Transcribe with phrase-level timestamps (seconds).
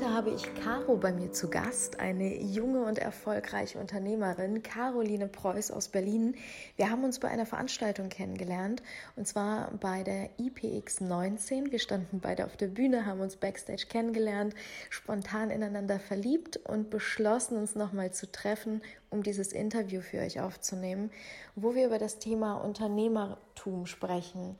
[0.00, 5.70] Heute habe ich Caro bei mir zu Gast, eine junge und erfolgreiche Unternehmerin, Caroline Preuß
[5.72, 6.36] aus Berlin.
[6.76, 8.82] Wir haben uns bei einer Veranstaltung kennengelernt
[9.16, 11.70] und zwar bei der IPX 19.
[11.70, 14.54] Wir standen beide auf der Bühne, haben uns backstage kennengelernt,
[14.88, 18.80] spontan ineinander verliebt und beschlossen, uns nochmal zu treffen,
[19.10, 21.10] um dieses Interview für euch aufzunehmen,
[21.56, 24.56] wo wir über das Thema Unternehmertum sprechen.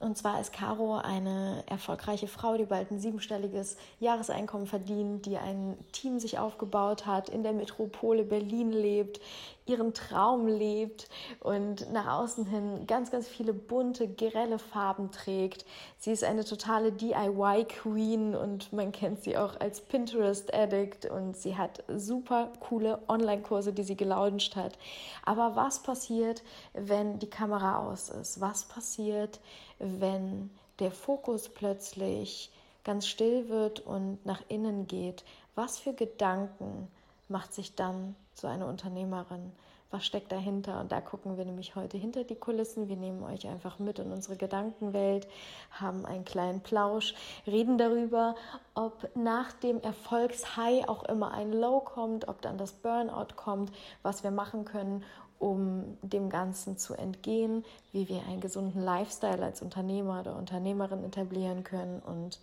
[0.00, 5.78] Und zwar ist Caro eine erfolgreiche Frau, die bald ein siebenstelliges Jahreseinkommen verdient, die ein
[5.92, 9.20] Team sich aufgebaut hat, in der Metropole Berlin lebt,
[9.66, 11.08] ihren Traum lebt
[11.40, 15.64] und nach außen hin ganz, ganz viele bunte, grelle Farben trägt.
[15.98, 21.82] Sie ist eine totale DIY-Queen und man kennt sie auch als Pinterest-Addict und sie hat
[21.88, 24.76] super coole Online-Kurse, die sie gelauncht hat.
[25.24, 26.42] Aber was passiert,
[26.74, 28.40] wenn die Kamera aus ist?
[28.42, 29.40] Was passiert,
[29.84, 32.50] wenn der Fokus plötzlich
[32.84, 35.24] ganz still wird und nach innen geht?
[35.54, 36.88] Was für Gedanken
[37.28, 39.52] macht sich dann so eine Unternehmerin?
[39.90, 40.80] Was steckt dahinter?
[40.80, 42.88] Und da gucken wir nämlich heute hinter die Kulissen.
[42.88, 45.28] Wir nehmen euch einfach mit in unsere Gedankenwelt,
[45.70, 47.14] haben einen kleinen Plausch,
[47.46, 48.34] reden darüber,
[48.74, 53.70] ob nach dem Erfolgshigh auch immer ein Low kommt, ob dann das Burnout kommt,
[54.02, 55.04] was wir machen können,
[55.44, 61.64] um dem Ganzen zu entgehen, wie wir einen gesunden Lifestyle als Unternehmer oder Unternehmerin etablieren
[61.64, 62.00] können.
[62.00, 62.40] Und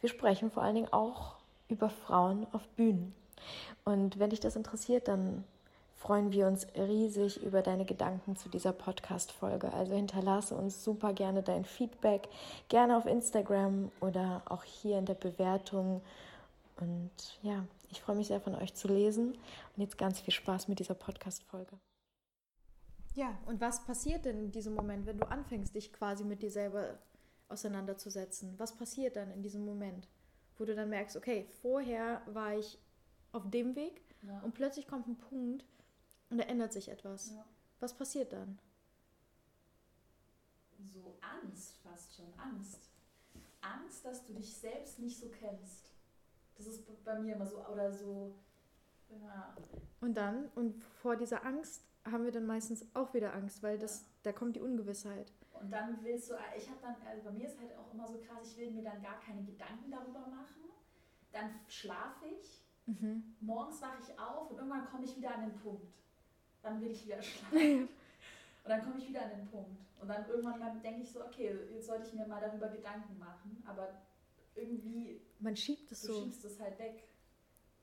[0.00, 1.36] wir sprechen vor allen Dingen auch
[1.68, 3.14] über Frauen auf Bühnen.
[3.84, 5.44] Und wenn dich das interessiert, dann
[5.94, 9.72] freuen wir uns riesig über deine Gedanken zu dieser Podcast-Folge.
[9.72, 12.28] Also hinterlasse uns super gerne dein Feedback,
[12.68, 16.02] gerne auf Instagram oder auch hier in der Bewertung.
[16.80, 19.34] Und ja, ich freue mich sehr von euch zu lesen
[19.76, 21.78] und jetzt ganz viel Spaß mit dieser Podcast-Folge.
[23.14, 26.50] Ja, und was passiert denn in diesem Moment, wenn du anfängst, dich quasi mit dir
[26.50, 26.98] selber
[27.48, 28.58] auseinanderzusetzen?
[28.58, 30.08] Was passiert dann in diesem Moment,
[30.56, 32.78] wo du dann merkst, okay, vorher war ich
[33.32, 34.40] auf dem Weg ja.
[34.40, 35.64] und plötzlich kommt ein Punkt
[36.30, 37.30] und da ändert sich etwas.
[37.30, 37.44] Ja.
[37.80, 38.58] Was passiert dann?
[40.84, 42.88] So Angst, fast schon Angst.
[43.60, 45.92] Angst, dass du dich selbst nicht so kennst.
[46.56, 48.34] Das ist bei mir immer so, oder so.
[49.10, 49.54] Ja.
[50.00, 54.00] Und dann, und vor dieser Angst haben wir dann meistens auch wieder Angst, weil das,
[54.00, 54.06] ja.
[54.24, 55.32] da kommt die Ungewissheit.
[55.52, 58.18] Und dann willst du, ich habe dann, also bei mir ist halt auch immer so
[58.18, 60.70] krass, ich will mir dann gar keine Gedanken darüber machen.
[61.30, 63.36] Dann schlafe ich Mhm.
[63.40, 65.94] Morgens wache ich auf und irgendwann komme ich wieder an den Punkt.
[66.62, 67.82] Dann will ich wieder schlafen.
[67.82, 69.80] und dann komme ich wieder an den Punkt.
[70.00, 73.18] Und dann irgendwann dann denke ich so, okay, jetzt sollte ich mir mal darüber Gedanken
[73.18, 73.62] machen.
[73.66, 74.02] Aber
[74.54, 75.20] irgendwie.
[75.38, 76.12] Man schiebt es so.
[76.12, 77.08] Du schiebst es halt weg.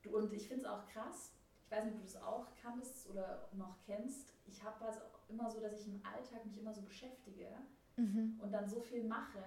[0.02, 1.32] Du, und ich finde es auch krass.
[1.70, 4.34] Ich weiß nicht, ob du das auch kanntest oder noch kennst.
[4.44, 4.98] Ich habe also
[5.28, 7.46] immer so, dass ich im Alltag mich immer so beschäftige
[7.96, 8.40] mhm.
[8.42, 9.38] und dann so viel mache.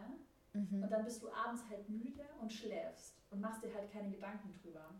[0.54, 0.84] Mhm.
[0.84, 4.54] Und dann bist du abends halt müde und schläfst und machst dir halt keine Gedanken
[4.62, 4.92] drüber.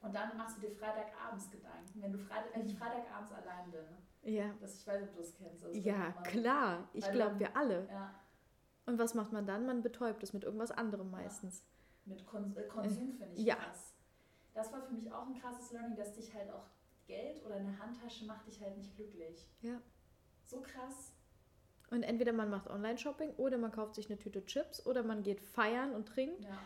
[0.00, 4.32] Und dann machst du dir Freitagabends Gedanken, wenn du Freitag, wenn ich Freitagabends allein bin.
[4.34, 4.54] Ja.
[4.62, 5.62] Das, ich weiß nicht, ob du das kennst.
[5.62, 6.88] Also ja, klar.
[6.94, 7.86] Ich glaube, wir alle.
[7.86, 8.14] Ja.
[8.86, 9.66] Und was macht man dann?
[9.66, 11.66] Man betäubt es mit irgendwas anderem meistens.
[12.06, 12.14] Ja.
[12.14, 13.56] Mit Kon äh, Konsum finde ich ja.
[13.56, 13.89] krass.
[14.60, 16.66] Das war für mich auch ein krasses Learning, dass dich halt auch
[17.06, 19.48] Geld oder eine Handtasche macht dich halt nicht glücklich.
[19.62, 19.80] Ja.
[20.44, 21.12] So krass.
[21.90, 25.40] Und entweder man macht Online-Shopping oder man kauft sich eine Tüte Chips oder man geht
[25.40, 26.44] feiern und trinkt.
[26.44, 26.58] Ja.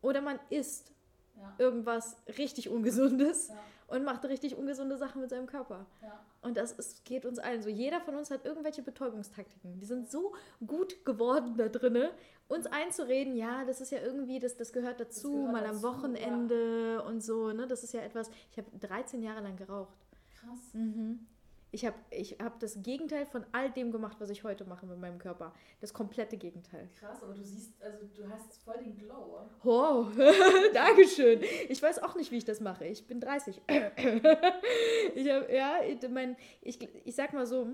[0.00, 0.92] Oder man isst
[1.36, 1.52] ja.
[1.58, 3.58] irgendwas richtig Ungesundes ja.
[3.90, 5.86] Und macht richtig ungesunde Sachen mit seinem Körper.
[6.02, 6.18] Ja.
[6.42, 7.68] Und das ist, geht uns allen so.
[7.68, 9.78] Jeder von uns hat irgendwelche Betäubungstaktiken.
[9.78, 10.32] Die sind so
[10.66, 12.12] gut geworden da drinne,
[12.48, 15.82] uns einzureden, ja, das ist ja irgendwie, das, das gehört dazu, das gehört mal am
[15.82, 17.52] Wochenende und so.
[17.52, 17.66] Ne?
[17.66, 19.96] Das ist ja etwas, ich habe 13 Jahre lang geraucht.
[20.40, 20.72] Krass.
[20.72, 21.26] Mhm.
[21.72, 24.98] Ich habe ich hab das Gegenteil von all dem gemacht, was ich heute mache mit
[24.98, 25.54] meinem Körper.
[25.80, 26.88] Das komplette Gegenteil.
[26.98, 29.48] Krass, aber du siehst, also du hast voll den Glow.
[29.64, 30.06] Oh,
[30.74, 31.42] Dankeschön.
[31.68, 32.86] Ich weiß auch nicht, wie ich das mache.
[32.86, 33.62] Ich bin 30.
[33.68, 37.68] ich hab, ja, ich, mein, ich, ich sag mal so,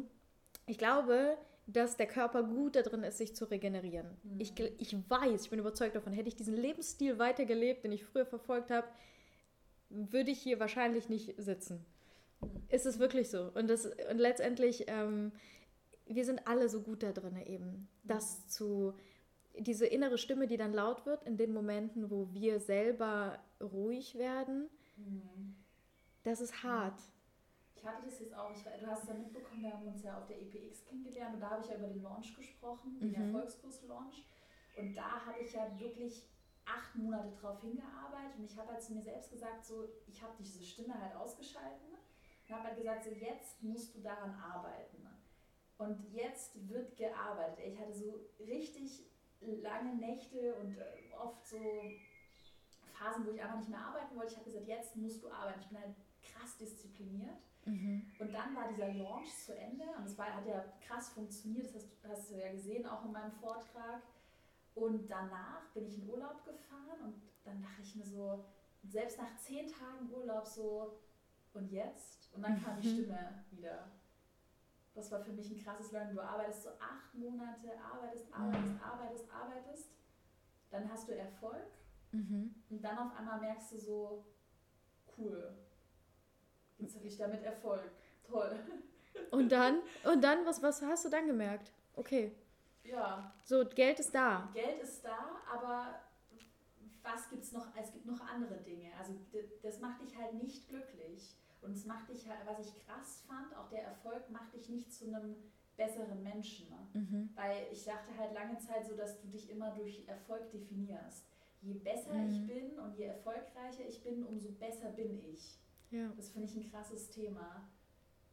[0.66, 4.18] ich glaube, dass der Körper gut darin ist, sich zu regenerieren.
[4.22, 4.40] Mhm.
[4.40, 8.26] Ich, ich weiß, ich bin überzeugt davon, hätte ich diesen Lebensstil weitergelebt, den ich früher
[8.26, 8.86] verfolgt habe,
[9.88, 11.84] würde ich hier wahrscheinlich nicht sitzen
[12.68, 13.50] ist es wirklich so.
[13.54, 15.32] Und, das, und letztendlich, ähm,
[16.06, 18.94] wir sind alle so gut da drin, eben, das zu,
[19.58, 24.68] diese innere Stimme, die dann laut wird in den Momenten, wo wir selber ruhig werden,
[24.96, 25.56] mhm.
[26.22, 27.00] das ist hart.
[27.74, 30.18] Ich hatte das jetzt auch, ich, du hast es ja mitbekommen, wir haben uns ja
[30.18, 33.34] auf der EPX kennengelernt und da habe ich ja über den Launch gesprochen, den mhm.
[33.34, 34.26] Erfolgskurs-Launch.
[34.76, 36.28] Und da habe ich ja wirklich
[36.66, 40.32] acht Monate drauf hingearbeitet und ich habe halt zu mir selbst gesagt, so, ich habe
[40.38, 41.96] diese Stimme halt ausgeschalten
[42.48, 45.06] und habe halt gesagt, so jetzt musst du daran arbeiten.
[45.78, 47.58] Und jetzt wird gearbeitet.
[47.66, 49.04] Ich hatte so richtig
[49.40, 51.58] lange Nächte und äh, oft so
[52.94, 54.32] Phasen, wo ich einfach nicht mehr arbeiten wollte.
[54.32, 55.60] Ich habe gesagt, jetzt musst du arbeiten.
[55.60, 57.36] Ich bin halt krass diszipliniert.
[57.66, 58.10] Mhm.
[58.18, 61.74] Und dann war dieser Launch zu Ende und es war, hat ja krass funktioniert, das
[61.74, 64.02] hast, hast du ja gesehen, auch in meinem Vortrag.
[64.74, 68.44] Und danach bin ich in Urlaub gefahren und dann dachte ich mir so,
[68.84, 70.98] selbst nach zehn Tagen Urlaub so,
[71.56, 72.30] und jetzt?
[72.34, 72.92] Und dann kam die mhm.
[72.92, 73.90] Stimme wieder.
[74.94, 76.14] Das war für mich ein krasses Learning.
[76.14, 79.90] Du arbeitest so acht Monate, arbeitest, arbeitest, arbeitest, arbeitest.
[80.70, 81.66] Dann hast du Erfolg.
[82.12, 82.54] Mhm.
[82.70, 84.26] Und dann auf einmal merkst du so,
[85.18, 85.54] cool.
[86.78, 87.90] Jetzt habe ich damit Erfolg.
[88.26, 88.58] Toll.
[89.30, 89.80] Und dann?
[90.04, 91.72] Und dann, was, was hast du dann gemerkt?
[91.94, 92.32] Okay.
[92.84, 93.32] Ja.
[93.44, 94.48] So, Geld ist da.
[94.52, 96.00] Geld ist da, aber
[97.02, 97.66] was gibt's noch?
[97.76, 98.90] Es gibt noch andere Dinge.
[98.98, 99.14] Also
[99.62, 101.36] das macht dich halt nicht glücklich.
[101.66, 104.92] Und es macht dich halt, was ich krass fand, auch der Erfolg macht dich nicht
[104.92, 105.34] zu einem
[105.76, 106.68] besseren Menschen.
[106.70, 107.00] Ne?
[107.00, 107.30] Mhm.
[107.34, 111.26] Weil ich dachte halt lange Zeit so, dass du dich immer durch Erfolg definierst.
[111.60, 112.30] Je besser mhm.
[112.30, 115.58] ich bin und je erfolgreicher ich bin, umso besser bin ich.
[115.90, 116.12] Ja.
[116.16, 117.68] Das finde ich ein krasses Thema.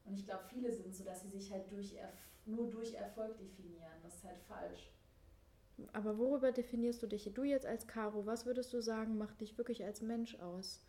[0.05, 1.95] Und ich glaube, viele sind so, dass sie sich halt durch
[2.45, 3.93] nur durch Erfolg definieren.
[4.03, 4.91] Das ist halt falsch.
[5.91, 7.31] Aber worüber definierst du dich?
[7.33, 10.85] Du jetzt als Caro, was würdest du sagen, macht dich wirklich als Mensch aus?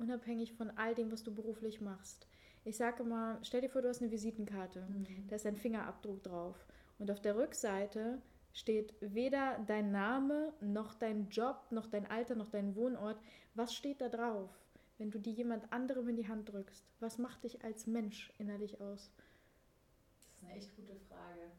[0.00, 2.26] Unabhängig von all dem, was du beruflich machst.
[2.64, 5.28] Ich sage immer, stell dir vor, du hast eine Visitenkarte, mhm.
[5.28, 6.66] da ist dein Fingerabdruck drauf
[6.98, 8.20] und auf der Rückseite
[8.52, 13.20] steht weder dein Name, noch dein Job, noch dein Alter, noch dein Wohnort.
[13.54, 14.50] Was steht da drauf,
[14.98, 16.84] wenn du die jemand anderem in die Hand drückst?
[16.98, 19.10] Was macht dich als Mensch innerlich aus?
[19.14, 21.52] Das ist eine echt gute Frage.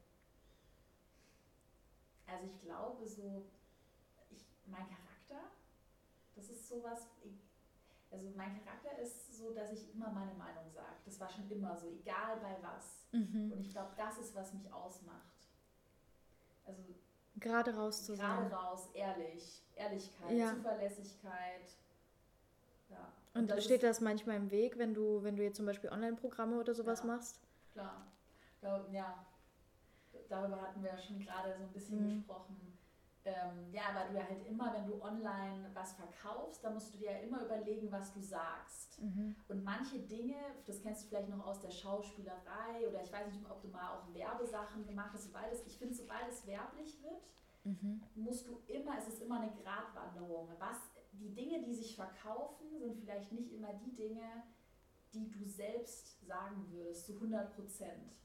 [2.28, 3.46] Also ich glaube so,
[4.30, 5.52] ich, mein Charakter,
[6.36, 7.08] das ist sowas,
[8.12, 10.96] also mein Charakter ist so, dass ich immer meine Meinung sage.
[11.06, 13.06] Das war schon immer so, egal bei was.
[13.12, 13.52] Mhm.
[13.54, 15.48] Und ich glaube, das ist, was mich ausmacht.
[16.66, 16.82] Also
[17.38, 18.50] gerade raus zu gerade sein.
[18.50, 20.54] Gerade raus, ehrlich, Ehrlichkeit, ja.
[20.54, 21.76] Zuverlässigkeit.
[22.90, 23.12] Ja.
[23.34, 26.60] Und, Und steht das manchmal im Weg, wenn du, wenn du jetzt zum Beispiel Online-Programme
[26.60, 27.40] oder sowas ja, machst?
[27.72, 28.06] Klar.
[28.92, 29.26] Ja,
[30.30, 32.18] darüber hatten wir ja schon gerade so ein bisschen mhm.
[32.18, 32.71] gesprochen
[33.26, 36.98] ähm, ja, aber du ja halt immer, wenn du online was verkaufst, dann musst du
[36.98, 39.00] dir ja immer überlegen, was du sagst.
[39.02, 39.36] Mhm.
[39.48, 40.36] Und manche Dinge,
[40.66, 43.98] das kennst du vielleicht noch aus der Schauspielerei oder ich weiß nicht, ob du mal
[43.98, 47.22] auch Werbesachen gemacht hast, sobald es, ich finde, sobald es werblich wird,
[47.64, 48.02] mhm.
[48.16, 50.50] musst du immer, es ist immer eine Gratwanderung.
[50.58, 50.78] Was,
[51.12, 54.44] die Dinge, die sich verkaufen, sind vielleicht nicht immer die Dinge,
[55.14, 58.16] die du selbst sagen würdest, zu 100 Prozent.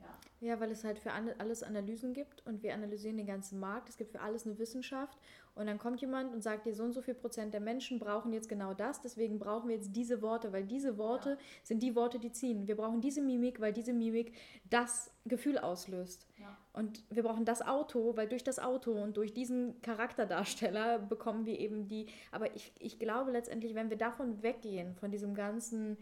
[0.00, 0.48] Ja.
[0.48, 3.88] ja, weil es halt für alles Analysen gibt und wir analysieren den ganzen Markt.
[3.88, 5.18] Es gibt für alles eine Wissenschaft
[5.54, 8.32] und dann kommt jemand und sagt dir, so und so viel Prozent der Menschen brauchen
[8.32, 11.36] jetzt genau das, deswegen brauchen wir jetzt diese Worte, weil diese Worte ja.
[11.62, 12.66] sind die Worte, die ziehen.
[12.66, 14.32] Wir brauchen diese Mimik, weil diese Mimik
[14.70, 16.26] das Gefühl auslöst.
[16.38, 16.56] Ja.
[16.72, 21.58] Und wir brauchen das Auto, weil durch das Auto und durch diesen Charakterdarsteller bekommen wir
[21.58, 22.06] eben die.
[22.30, 25.98] Aber ich, ich glaube letztendlich, wenn wir davon weggehen, von diesem ganzen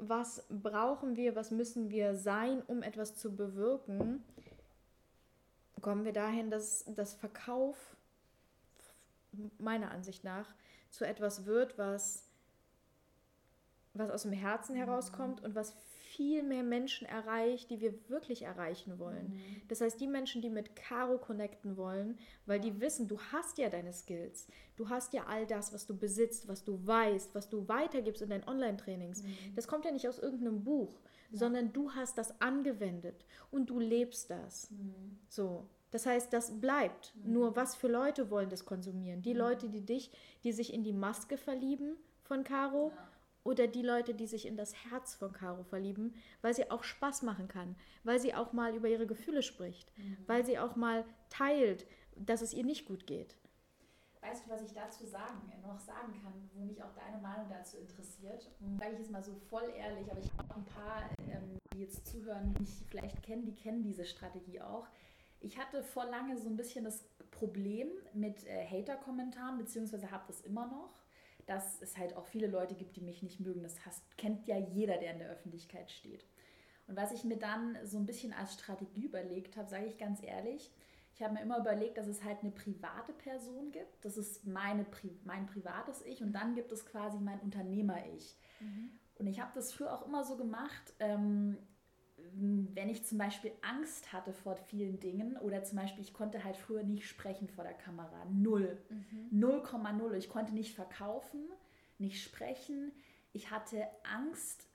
[0.00, 4.24] was brauchen wir, was müssen wir sein, um etwas zu bewirken,
[5.80, 7.96] kommen wir dahin, dass das Verkauf
[9.58, 10.54] meiner Ansicht nach
[10.90, 12.24] zu etwas wird, was,
[13.94, 15.74] was aus dem Herzen herauskommt und was
[16.20, 19.32] viel mehr Menschen erreicht, die wir wirklich erreichen wollen.
[19.32, 19.62] Mhm.
[19.68, 23.70] Das heißt, die Menschen, die mit Caro connecten wollen, weil die wissen, du hast ja
[23.70, 24.46] deine Skills,
[24.76, 28.28] du hast ja all das, was du besitzt, was du weißt, was du weitergibst in
[28.28, 29.22] deinen Online-Trainings.
[29.22, 29.54] Mhm.
[29.56, 31.00] Das kommt ja nicht aus irgendeinem Buch,
[31.30, 31.38] ja.
[31.38, 34.70] sondern du hast das angewendet und du lebst das.
[34.72, 35.16] Mhm.
[35.26, 35.64] So.
[35.90, 37.14] Das heißt, das bleibt.
[37.16, 37.32] Mhm.
[37.32, 39.22] Nur was für Leute wollen das konsumieren?
[39.22, 39.40] Die mhm.
[39.40, 40.10] Leute, die dich,
[40.44, 42.92] die sich in die Maske verlieben von Caro.
[42.94, 43.09] Ja
[43.44, 47.22] oder die Leute, die sich in das Herz von Caro verlieben, weil sie auch Spaß
[47.22, 50.18] machen kann, weil sie auch mal über ihre Gefühle spricht, mhm.
[50.26, 53.36] weil sie auch mal teilt, dass es ihr nicht gut geht.
[54.20, 57.78] Weißt du, was ich dazu sagen, noch sagen kann, wo mich auch deine Meinung dazu
[57.78, 58.50] interessiert?
[58.60, 58.78] Mhm.
[58.78, 61.80] Sage ich es mal so voll ehrlich, aber ich habe auch ein paar, ähm, die
[61.80, 64.86] jetzt zuhören, die mich vielleicht kennen, die kennen diese Strategie auch.
[65.40, 70.42] Ich hatte vor lange so ein bisschen das Problem mit äh, Hater-Kommentaren, beziehungsweise habe das
[70.42, 70.90] immer noch
[71.50, 73.64] dass es halt auch viele Leute gibt, die mich nicht mögen.
[73.64, 76.24] Das hast, kennt ja jeder, der in der Öffentlichkeit steht.
[76.86, 80.22] Und was ich mir dann so ein bisschen als Strategie überlegt habe, sage ich ganz
[80.22, 80.70] ehrlich,
[81.12, 84.04] ich habe mir immer überlegt, dass es halt eine private Person gibt.
[84.04, 84.86] Das ist meine,
[85.24, 88.38] mein privates Ich und dann gibt es quasi mein Unternehmer-Ich.
[88.60, 88.90] Mhm.
[89.16, 91.58] Und ich habe das früher auch immer so gemacht, ähm,
[92.32, 96.56] wenn ich zum Beispiel Angst hatte vor vielen Dingen oder zum Beispiel ich konnte halt
[96.56, 98.78] früher nicht sprechen vor der Kamera, null,
[99.30, 99.44] mhm.
[99.44, 100.14] 0,0.
[100.14, 101.48] Ich konnte nicht verkaufen,
[101.98, 102.92] nicht sprechen.
[103.32, 104.66] Ich hatte Angst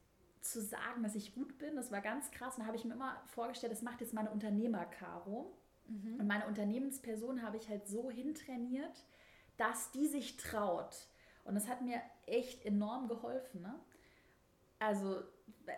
[0.42, 1.76] zu sagen, dass ich gut bin.
[1.76, 2.56] Das war ganz krass.
[2.56, 5.58] Und da habe ich mir immer vorgestellt, das macht jetzt meine Unternehmer Caro.
[5.88, 6.20] Mhm.
[6.20, 9.06] Und meine Unternehmensperson habe ich halt so hintrainiert,
[9.58, 10.96] dass die sich traut.
[11.44, 13.62] Und das hat mir echt enorm geholfen.
[13.62, 13.76] Ne?
[14.80, 15.24] Also,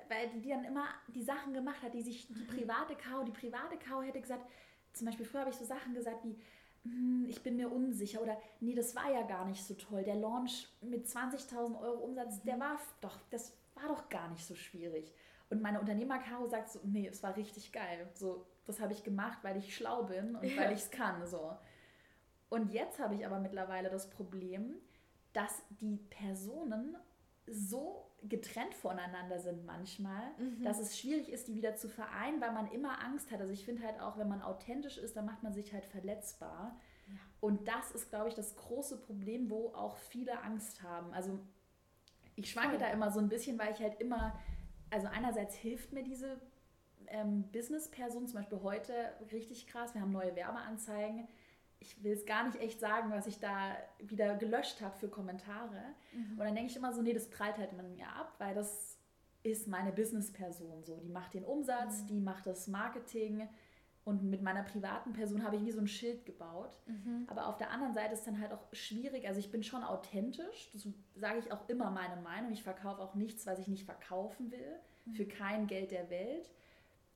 [0.09, 3.77] weil die dann immer die Sachen gemacht hat, die sich die private Kau, die private
[3.77, 4.45] Kau hätte gesagt,
[4.93, 6.38] zum Beispiel früher habe ich so Sachen gesagt wie,
[6.83, 10.03] hm, ich bin mir unsicher oder nee, das war ja gar nicht so toll.
[10.03, 14.55] Der Launch mit 20.000 Euro Umsatz, der war doch, das war doch gar nicht so
[14.55, 15.13] schwierig.
[15.50, 18.09] Und meine Unternehmer Caro sagt so, nee, es war richtig geil.
[18.13, 20.57] So, das habe ich gemacht, weil ich schlau bin und ja.
[20.57, 21.25] weil ich es kann.
[21.25, 21.55] So.
[22.50, 24.75] Und jetzt habe ich aber mittlerweile das Problem,
[25.33, 26.97] dass die Personen
[27.45, 30.63] so getrennt voneinander sind manchmal, mhm.
[30.63, 33.39] dass es schwierig ist, die wieder zu vereinen, weil man immer Angst hat.
[33.39, 36.79] Also ich finde halt auch, wenn man authentisch ist, dann macht man sich halt verletzbar.
[37.07, 37.13] Ja.
[37.39, 41.13] Und das ist, glaube ich, das große Problem, wo auch viele Angst haben.
[41.13, 41.39] Also
[42.36, 42.79] ich schwanke Voll.
[42.79, 44.38] da immer so ein bisschen, weil ich halt immer,
[44.89, 46.41] also einerseits hilft mir diese
[47.07, 48.93] ähm, Business-Person, zum Beispiel heute,
[49.31, 49.93] richtig krass.
[49.93, 51.27] Wir haben neue Werbeanzeigen
[51.79, 55.81] ich will es gar nicht echt sagen, was ich da wieder gelöscht habe für Kommentare.
[56.13, 56.31] Mhm.
[56.31, 58.98] Und dann denke ich immer so, nee, das prallt halt man mir ab, weil das
[59.43, 60.98] ist meine Business-Person so.
[60.98, 62.07] Die macht den Umsatz, mhm.
[62.07, 63.48] die macht das Marketing
[64.07, 66.72] und mit meiner privaten Person habe ich wie so ein Schild gebaut.
[66.86, 67.27] Mhm.
[67.27, 69.27] Aber auf der anderen Seite ist dann halt auch schwierig.
[69.27, 72.51] Also ich bin schon authentisch, das sage ich auch immer meine Meinung.
[72.53, 75.13] Ich verkaufe auch nichts, was ich nicht verkaufen will, mhm.
[75.13, 76.50] für kein Geld der Welt.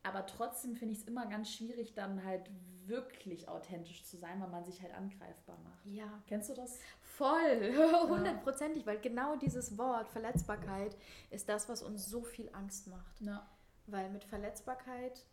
[0.04, 2.50] Aber trotzdem finde ich es immer ganz schwierig, dann halt
[2.88, 5.86] wirklich authentisch zu sein, weil man sich halt angreifbar macht.
[5.86, 6.22] Ja.
[6.28, 6.80] Kennst du das?
[7.02, 7.74] Voll,
[8.10, 10.98] hundertprozentig, weil genau dieses Wort Verletzbarkeit
[11.30, 13.22] ist das, was uns so viel Angst macht.
[13.22, 13.48] Ja.
[13.88, 15.26] Weil mit Verletzbarkeit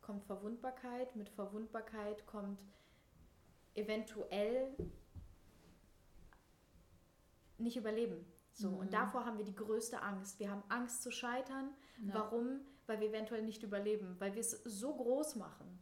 [0.00, 2.60] kommt Verwundbarkeit, mit Verwundbarkeit kommt
[3.74, 4.74] eventuell
[7.58, 8.24] nicht überleben.
[8.52, 8.78] So, mhm.
[8.78, 10.38] und davor haben wir die größte Angst.
[10.40, 11.70] Wir haben Angst zu scheitern.
[12.02, 12.14] Ja.
[12.14, 12.60] Warum?
[12.86, 15.79] Weil wir eventuell nicht überleben, weil wir es so groß machen.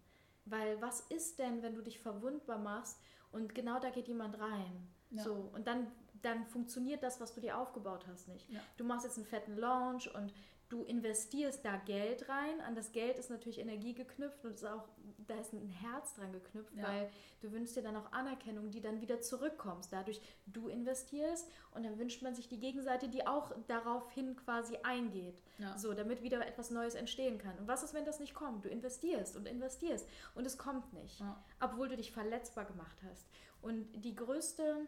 [0.50, 3.00] Weil was ist denn, wenn du dich verwundbar machst
[3.32, 4.88] und genau da geht jemand rein?
[5.10, 5.22] Ja.
[5.22, 5.86] So, und dann,
[6.22, 8.48] dann funktioniert das, was du dir aufgebaut hast, nicht.
[8.50, 8.60] Ja.
[8.76, 10.32] Du machst jetzt einen fetten Launch und
[10.68, 12.60] du investierst da Geld rein.
[12.60, 14.88] An das Geld ist natürlich Energie geknüpft und ist auch,
[15.26, 16.82] da ist ein Herz dran geknüpft, ja.
[16.82, 17.10] weil
[17.40, 19.92] du wünschst dir dann auch Anerkennung, die dann wieder zurückkommst.
[19.92, 25.40] Dadurch du investierst und dann wünscht man sich die Gegenseite, die auch daraufhin quasi eingeht.
[25.58, 25.76] Ja.
[25.78, 27.58] So, damit wieder etwas Neues entstehen kann.
[27.58, 28.64] Und was ist, wenn das nicht kommt?
[28.64, 31.42] Du investierst und investierst und es kommt nicht, ja.
[31.60, 33.26] obwohl du dich verletzbar gemacht hast.
[33.62, 34.86] Und die größte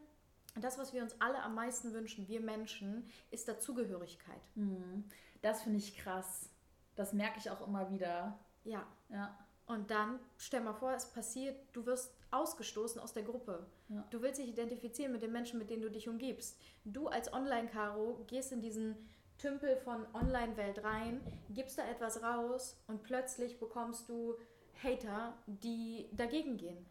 [0.57, 4.43] das, was wir uns alle am meisten wünschen, wir Menschen, ist Dazugehörigkeit.
[4.57, 5.05] Mhm.
[5.43, 6.51] Das finde ich krass.
[6.97, 8.39] Das merke ich auch immer wieder.
[8.65, 8.87] Ja.
[9.09, 9.37] Ja.
[9.67, 13.67] Und dann stell mal vor, es passiert, du wirst ausgestoßen aus der Gruppe.
[13.89, 14.05] Ja.
[14.11, 16.61] Du willst dich identifizieren mit den Menschen, mit denen du dich umgibst.
[16.85, 18.97] Du als Online-Karo gehst in diesen
[19.39, 21.21] Tümpel von Online-Welt rein,
[21.51, 24.37] gibst da etwas raus und plötzlich bekommst du
[24.83, 26.85] Hater, die dagegen gehen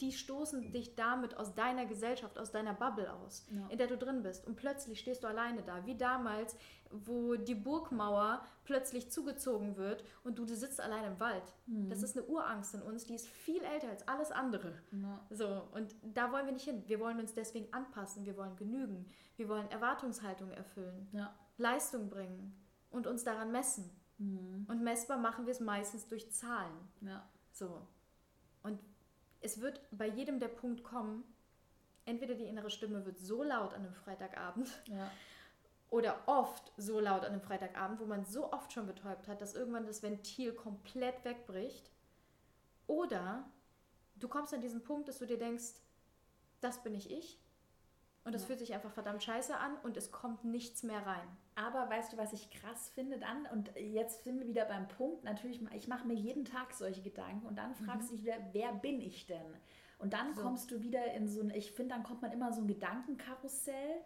[0.00, 3.66] die stoßen dich damit aus deiner Gesellschaft, aus deiner Bubble aus, ja.
[3.68, 4.46] in der du drin bist.
[4.46, 6.56] Und plötzlich stehst du alleine da, wie damals,
[6.90, 11.54] wo die Burgmauer plötzlich zugezogen wird und du, du sitzt allein im Wald.
[11.66, 11.90] Mhm.
[11.90, 14.72] Das ist eine Urangst in uns, die ist viel älter als alles andere.
[14.92, 15.26] Ja.
[15.30, 16.82] So, und da wollen wir nicht hin.
[16.86, 21.34] Wir wollen uns deswegen anpassen, wir wollen genügen, wir wollen Erwartungshaltung erfüllen, ja.
[21.58, 22.56] Leistung bringen
[22.90, 23.90] und uns daran messen.
[24.18, 24.66] Mhm.
[24.68, 26.88] Und messbar machen wir es meistens durch Zahlen.
[27.52, 27.86] So.
[28.62, 28.78] Und
[29.44, 31.22] es wird bei jedem der Punkt kommen,
[32.06, 35.10] entweder die innere Stimme wird so laut an einem Freitagabend ja.
[35.90, 39.54] oder oft so laut an einem Freitagabend, wo man so oft schon betäubt hat, dass
[39.54, 41.90] irgendwann das Ventil komplett wegbricht.
[42.86, 43.44] Oder
[44.16, 45.74] du kommst an diesen Punkt, dass du dir denkst,
[46.62, 47.38] das bin ich ich.
[48.24, 48.46] Und es ja.
[48.46, 51.28] fühlt sich einfach verdammt scheiße an und es kommt nichts mehr rein.
[51.56, 53.46] Aber weißt du, was ich krass finde dann?
[53.52, 55.24] Und jetzt sind wir wieder beim Punkt.
[55.24, 58.16] Natürlich, ich mache mir jeden Tag solche Gedanken und dann fragst du mhm.
[58.16, 59.54] dich wieder, wer bin ich denn?
[59.98, 60.42] Und dann so.
[60.42, 64.00] kommst du wieder in so ein, ich finde, dann kommt man immer so ein Gedankenkarussell.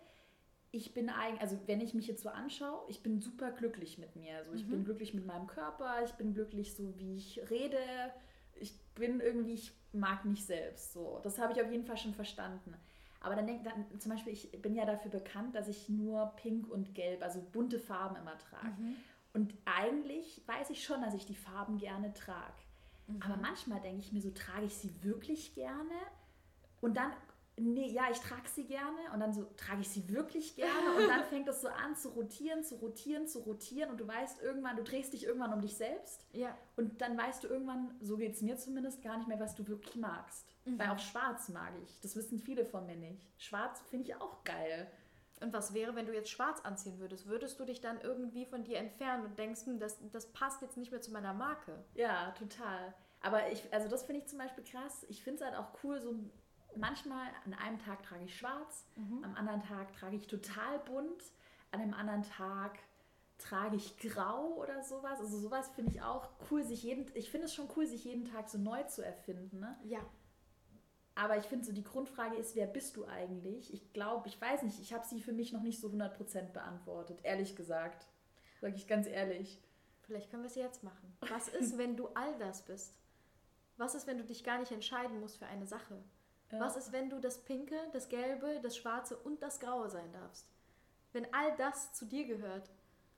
[0.71, 4.17] Ich bin eigentlich, also wenn ich mich jetzt so anschaue, ich bin super glücklich mit
[4.17, 4.37] mir.
[4.39, 4.71] Also ich mhm.
[4.71, 7.79] bin glücklich mit meinem Körper, ich bin glücklich so, wie ich rede.
[8.57, 10.93] Ich bin irgendwie, ich mag mich selbst.
[10.93, 12.75] So, das habe ich auf jeden Fall schon verstanden.
[13.21, 16.69] Aber dann denkt dann zum Beispiel, ich bin ja dafür bekannt, dass ich nur Pink
[16.71, 18.81] und Gelb, also bunte Farben immer trage.
[18.81, 18.97] Mhm.
[19.33, 22.63] Und eigentlich weiß ich schon, dass ich die Farben gerne trage.
[23.09, 23.23] Mhm.
[23.23, 25.95] Aber manchmal denke ich mir so, trage ich sie wirklich gerne?
[26.81, 27.13] Und dann,
[27.59, 28.99] nee, ja, ich trage sie gerne.
[29.13, 30.97] Und dann so, trage ich sie wirklich gerne?
[30.97, 33.91] Und dann fängt es so an zu rotieren, zu rotieren, zu rotieren.
[33.91, 36.27] Und du weißt irgendwann, du drehst dich irgendwann um dich selbst.
[36.33, 36.57] Ja.
[36.77, 39.67] Und dann weißt du irgendwann, so geht es mir zumindest, gar nicht mehr, was du
[39.69, 40.55] wirklich magst.
[40.65, 40.79] Mhm.
[40.79, 42.01] Weil auch schwarz mag ich.
[42.01, 43.27] Das wissen viele von mir nicht.
[43.37, 44.91] Schwarz finde ich auch geil.
[45.41, 47.27] Und was wäre, wenn du jetzt schwarz anziehen würdest?
[47.27, 50.77] Würdest du dich dann irgendwie von dir entfernen und denkst, hm, das, das passt jetzt
[50.77, 51.85] nicht mehr zu meiner Marke?
[51.95, 52.95] Ja, total.
[53.21, 55.05] Aber ich, also das finde ich zum Beispiel krass.
[55.09, 56.15] Ich finde es halt auch cool, so
[56.77, 59.25] manchmal an einem Tag trage ich schwarz, mhm.
[59.25, 61.23] am anderen Tag trage ich total bunt,
[61.71, 62.79] an einem anderen Tag
[63.39, 65.21] trage ich grau oder sowas.
[65.21, 68.25] Also sowas finde ich auch cool, sich jeden, ich finde es schon cool, sich jeden
[68.25, 69.61] Tag so neu zu erfinden.
[69.61, 69.77] Ne?
[69.85, 70.01] Ja.
[71.15, 73.73] Aber ich finde so, die Grundfrage ist, wer bist du eigentlich?
[73.73, 77.21] Ich glaube, ich weiß nicht, ich habe sie für mich noch nicht so 100% beantwortet,
[77.23, 78.07] ehrlich gesagt.
[78.61, 79.61] Sag ich ganz ehrlich.
[80.03, 81.17] Vielleicht können wir es jetzt machen.
[81.21, 82.95] Was ist, wenn du all das bist?
[83.77, 86.03] Was ist, wenn du dich gar nicht entscheiden musst für eine Sache?
[86.51, 86.61] Ja.
[86.61, 90.47] Was ist, wenn du das Pinke, das Gelbe, das Schwarze und das Graue sein darfst?
[91.13, 92.71] Wenn all das zu dir gehört.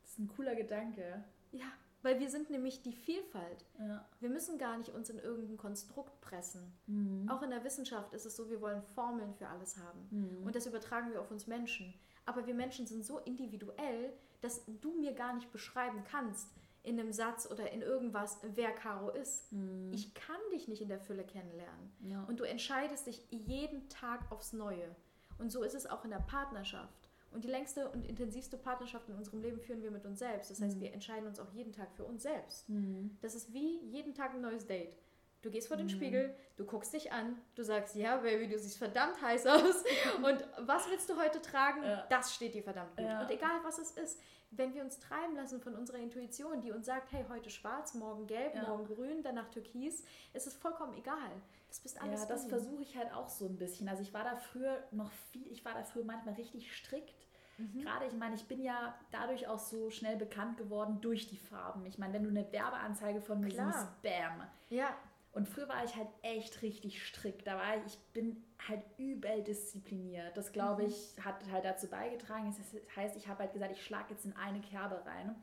[0.03, 1.25] Das ist ein cooler Gedanke.
[1.53, 1.67] Ja,
[2.03, 3.65] weil wir sind nämlich die Vielfalt.
[3.79, 4.05] Ja.
[4.21, 6.73] Wir müssen gar nicht uns in irgendein Konstrukt pressen.
[6.87, 7.29] Mhm.
[7.29, 10.09] Auch in der Wissenschaft ist es so, wir wollen Formeln für alles haben.
[10.11, 10.47] Mhm.
[10.47, 11.93] Und das übertragen wir auf uns Menschen.
[12.25, 16.49] Aber wir Menschen sind so individuell, dass du mir gar nicht beschreiben kannst,
[16.83, 19.53] in einem Satz oder in irgendwas, wer Caro ist.
[19.53, 19.93] Mhm.
[19.93, 21.93] Ich kann dich nicht in der Fülle kennenlernen.
[22.01, 22.25] Ja.
[22.25, 24.95] Und du entscheidest dich jeden Tag aufs Neue.
[25.39, 27.11] Und so ist es auch in der Partnerschaft.
[27.33, 30.51] Und die längste und intensivste Partnerschaft in unserem Leben führen wir mit uns selbst.
[30.51, 30.81] Das heißt, mhm.
[30.81, 32.69] wir entscheiden uns auch jeden Tag für uns selbst.
[32.69, 33.17] Mhm.
[33.21, 34.97] Das ist wie jeden Tag ein neues Date.
[35.43, 35.91] Du gehst vor den mhm.
[35.91, 39.85] Spiegel, du guckst dich an, du sagst, ja, Baby, du siehst verdammt heiß aus.
[40.23, 41.83] und was willst du heute tragen?
[41.83, 42.07] Ja.
[42.11, 43.07] Das steht dir verdammt gut.
[43.07, 43.23] Ja.
[43.23, 44.21] Und egal, was es ist,
[44.51, 48.27] wenn wir uns treiben lassen von unserer Intuition, die uns sagt, hey, heute schwarz, morgen
[48.27, 48.69] gelb, ja.
[48.69, 50.05] morgen grün, danach türkis,
[50.35, 51.31] ist es vollkommen egal.
[51.69, 53.89] Das bist alles Ja, das versuche ich halt auch so ein bisschen.
[53.89, 57.27] Also ich war da früher noch viel, ich war da früher manchmal richtig strikt.
[57.59, 57.83] Mhm.
[57.83, 61.87] Gerade, ich meine, ich bin ja dadurch auch so schnell bekannt geworden durch die Farben.
[61.87, 64.49] Ich meine, wenn du eine Werbeanzeige von mir siehst, bam.
[64.69, 64.97] Ja.
[65.33, 67.47] Und früher war ich halt echt richtig strikt.
[67.47, 70.37] Da war ich, ich bin halt übel diszipliniert.
[70.37, 70.89] Das glaube mhm.
[70.89, 72.47] ich hat halt dazu beigetragen.
[72.47, 75.37] Das heißt, ich habe halt gesagt, ich schlage jetzt in eine Kerbe rein.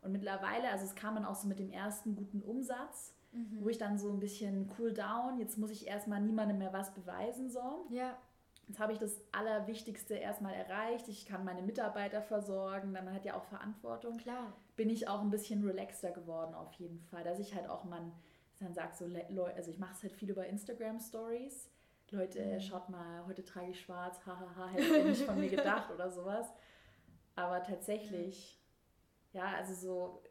[0.00, 3.58] Und mittlerweile, also es kam dann auch so mit dem ersten guten Umsatz, mhm.
[3.60, 6.92] wo ich dann so ein bisschen cool down, jetzt muss ich erstmal niemandem mehr was
[6.94, 7.86] beweisen so.
[7.90, 8.16] Ja.
[8.66, 11.08] Jetzt habe ich das Allerwichtigste erstmal erreicht.
[11.08, 14.16] Ich kann meine Mitarbeiter versorgen, dann hat ja auch Verantwortung.
[14.16, 14.54] Klar.
[14.76, 18.00] Bin ich auch ein bisschen relaxter geworden auf jeden Fall, dass ich halt auch mal
[18.60, 21.70] dann sage so, also ich mache es halt viel über Instagram Stories.
[22.10, 22.60] Leute, mhm.
[22.60, 26.46] schaut mal, heute trage ich schwarz, hahaha, hätte ich nicht von mir gedacht oder sowas.
[27.34, 28.60] Aber tatsächlich,
[29.32, 30.22] ja, also so,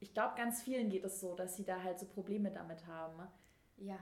[0.00, 3.28] ich glaube, ganz vielen geht es so, dass sie da halt so Probleme damit haben.
[3.76, 3.98] Ja.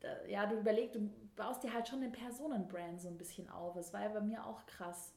[0.00, 3.74] Da, ja, du überlegst, du baust dir halt schon eine Personenbrand so ein bisschen auf.
[3.74, 5.14] Das war ja bei mir auch krass.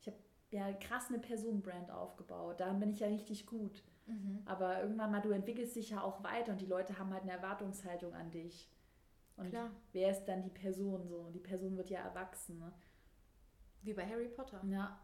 [0.00, 0.18] Ich habe
[0.50, 2.60] ja krass eine Personenbrand aufgebaut.
[2.60, 3.82] Daran bin ich ja richtig gut.
[4.10, 4.42] Mhm.
[4.44, 7.32] Aber irgendwann mal, du entwickelst dich ja auch weiter und die Leute haben halt eine
[7.32, 8.68] Erwartungshaltung an dich.
[9.36, 9.70] Und Klar.
[9.92, 11.30] wer ist dann die Person so?
[11.30, 12.58] Die Person wird ja erwachsen.
[12.58, 12.72] Ne?
[13.82, 14.62] Wie bei Harry Potter.
[14.66, 14.98] Ja.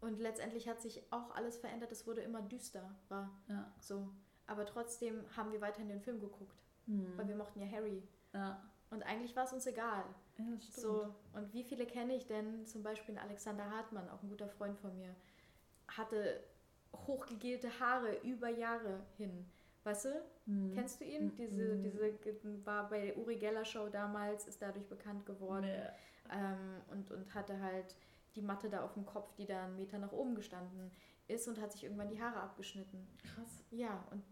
[0.00, 1.92] Und letztendlich hat sich auch alles verändert.
[1.92, 3.70] Es wurde immer düster, war ja.
[3.80, 4.08] so.
[4.46, 7.12] Aber trotzdem haben wir weiterhin den Film geguckt, mhm.
[7.16, 8.02] weil wir mochten ja Harry.
[8.32, 8.62] Ja.
[8.90, 10.04] Und eigentlich war es uns egal.
[10.38, 10.72] Ja, stimmt.
[10.72, 12.64] so und wie viele kenne ich denn?
[12.64, 15.14] Zum Beispiel Alexander Hartmann, auch ein guter Freund von mir,
[15.88, 16.42] hatte
[16.94, 19.46] hochgegelte Haare über Jahre hin.
[19.84, 20.22] Weißt du?
[20.46, 20.72] Mhm.
[20.74, 21.26] Kennst du ihn?
[21.26, 21.36] Mhm.
[21.36, 26.36] Diese, diese war bei der Uri Geller Show damals, ist dadurch bekannt geworden nee.
[26.36, 27.96] ähm, und, und hatte halt
[28.34, 30.90] die Matte da auf dem Kopf, die da einen Meter nach oben gestanden
[31.26, 33.06] ist und hat sich irgendwann die Haare abgeschnitten.
[33.22, 33.64] Krass.
[33.70, 34.22] Ja, und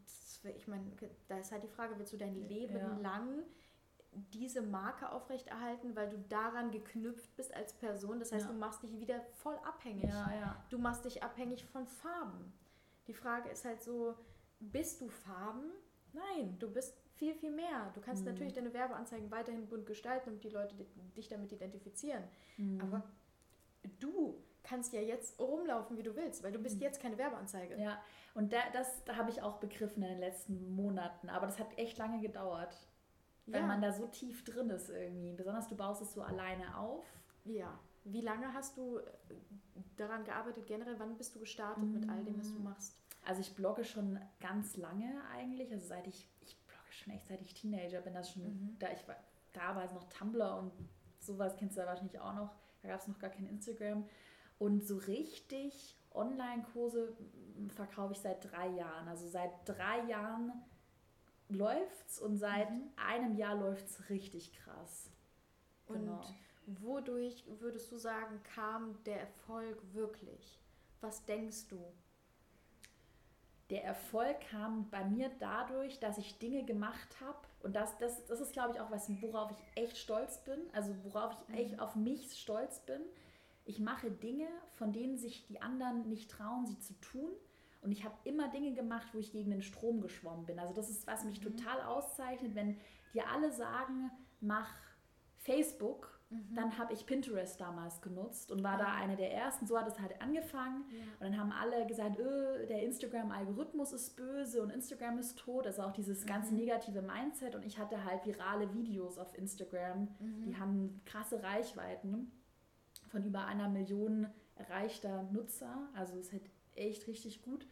[0.57, 0.85] ich meine,
[1.29, 2.97] da ist halt die Frage, willst du dein Leben ja.
[2.99, 3.43] lang
[4.33, 8.19] diese Marke aufrechterhalten, weil du daran geknüpft bist als Person.
[8.19, 8.53] Das heißt, ja.
[8.53, 10.11] du machst dich wieder voll abhängig.
[10.11, 10.65] Ja, ja.
[10.71, 12.53] Du machst dich abhängig von Farben.
[13.07, 14.15] Die Frage ist halt so,
[14.61, 15.71] bist du Farben?
[16.13, 17.91] Nein, du bist viel, viel mehr.
[17.95, 18.33] Du kannst mhm.
[18.33, 20.75] natürlich deine Werbeanzeigen weiterhin bunt gestalten und die Leute
[21.17, 22.25] dich damit identifizieren.
[22.57, 22.81] Mhm.
[22.81, 23.03] Aber
[24.01, 26.83] du kannst ja jetzt rumlaufen, wie du willst, weil du bist mhm.
[26.83, 27.81] jetzt keine Werbeanzeige.
[27.81, 28.03] Ja,
[28.35, 31.29] und da, das da habe ich auch begriffen in den letzten Monaten.
[31.29, 32.86] Aber das hat echt lange gedauert.
[33.47, 33.67] Weil ja.
[33.67, 35.33] man da so tief drin ist irgendwie.
[35.33, 37.07] Besonders du baust es so alleine auf.
[37.45, 37.79] Ja.
[38.05, 39.05] Wie lange hast du äh,
[39.97, 40.99] daran gearbeitet generell?
[40.99, 41.93] Wann bist du gestartet mm.
[41.93, 42.65] mit all dem, was du mm.
[42.65, 42.97] machst?
[43.25, 45.73] Also ich blogge schon ganz lange eigentlich.
[45.73, 48.15] Also seit ich, ich blogge schon echt seit ich Teenager bin.
[48.15, 48.77] Das schon, mhm.
[48.79, 49.17] da ich war,
[49.53, 50.73] da war es noch Tumblr und
[51.19, 52.55] sowas kennst du ja wahrscheinlich auch noch.
[52.83, 54.05] Da gab es noch gar kein Instagram.
[54.59, 57.17] Und so richtig Online-Kurse
[57.69, 59.09] verkaufe ich seit drei Jahren.
[59.09, 60.53] Also seit drei Jahren
[61.49, 62.91] läuft's und seit mhm.
[62.97, 65.11] einem Jahr läuft es richtig krass.
[65.87, 66.21] Genau.
[66.67, 70.61] Und wodurch würdest du sagen, kam der Erfolg wirklich?
[71.01, 71.79] Was denkst du?
[73.71, 77.39] Der Erfolg kam bei mir dadurch, dass ich Dinge gemacht habe.
[77.61, 80.59] Und das, das, das ist, glaube ich, auch was, worauf ich echt stolz bin.
[80.73, 81.55] Also worauf ich mhm.
[81.55, 83.01] echt auf mich stolz bin.
[83.65, 87.31] Ich mache Dinge, von denen sich die anderen nicht trauen, sie zu tun.
[87.87, 90.59] Und ich habe immer Dinge gemacht, wo ich gegen den Strom geschwommen bin.
[90.59, 91.57] Also das ist, was mich mhm.
[91.57, 92.77] total auszeichnet, wenn
[93.15, 94.75] dir alle sagen, mach
[95.39, 96.55] Facebook Mhm.
[96.55, 98.79] Dann habe ich Pinterest damals genutzt und war ah.
[98.79, 99.67] da eine der ersten.
[99.67, 100.85] So hat es halt angefangen.
[100.91, 100.99] Ja.
[101.15, 105.67] Und dann haben alle gesagt, öh, der Instagram-Algorithmus ist böse und Instagram ist tot.
[105.67, 106.29] Also auch dieses mhm.
[106.29, 107.55] ganze negative Mindset.
[107.55, 110.09] Und ich hatte halt virale Videos auf Instagram.
[110.19, 110.43] Mhm.
[110.43, 112.33] Die haben krasse Reichweiten
[113.09, 115.89] von über einer Million erreichter Nutzer.
[115.95, 117.67] Also es halt echt richtig gut.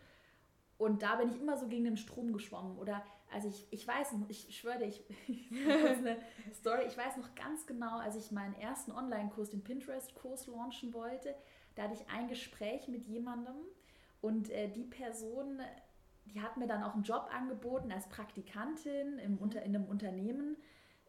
[0.77, 2.77] Und da bin ich immer so gegen den Strom geschwommen.
[2.79, 5.03] Oder also ich, ich weiß noch, ich schwöre dir, ich,
[5.51, 6.17] eine
[6.55, 11.35] Story, ich weiß noch ganz genau, als ich meinen ersten Online-Kurs, den Pinterest-Kurs launchen wollte,
[11.75, 13.57] da hatte ich ein Gespräch mit jemandem
[14.21, 15.61] und äh, die Person,
[16.27, 20.57] die hat mir dann auch einen Job angeboten als Praktikantin im, unter, in einem Unternehmen.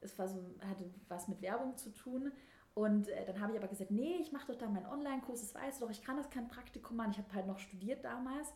[0.01, 2.31] Es war so, hatte was mit Werbung zu tun.
[2.75, 5.55] Und äh, dann habe ich aber gesagt, nee, ich mache doch da meinen Online-Kurs, das
[5.55, 7.11] weißt du doch, ich kann das kein Praktikum machen.
[7.11, 8.53] Ich habe halt noch studiert damals.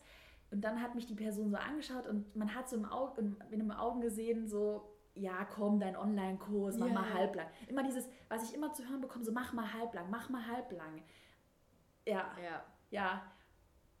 [0.50, 3.38] Und dann hat mich die Person so angeschaut und man hat so im Auge, in,
[3.50, 6.94] den Augen gesehen, so, ja, komm, dein Online-Kurs, mach yeah.
[6.94, 7.46] mal halblang.
[7.66, 11.02] Immer dieses, was ich immer zu hören bekomme, so mach mal halblang, mach mal halblang.
[12.06, 12.62] Ja, ja.
[12.90, 13.22] ja.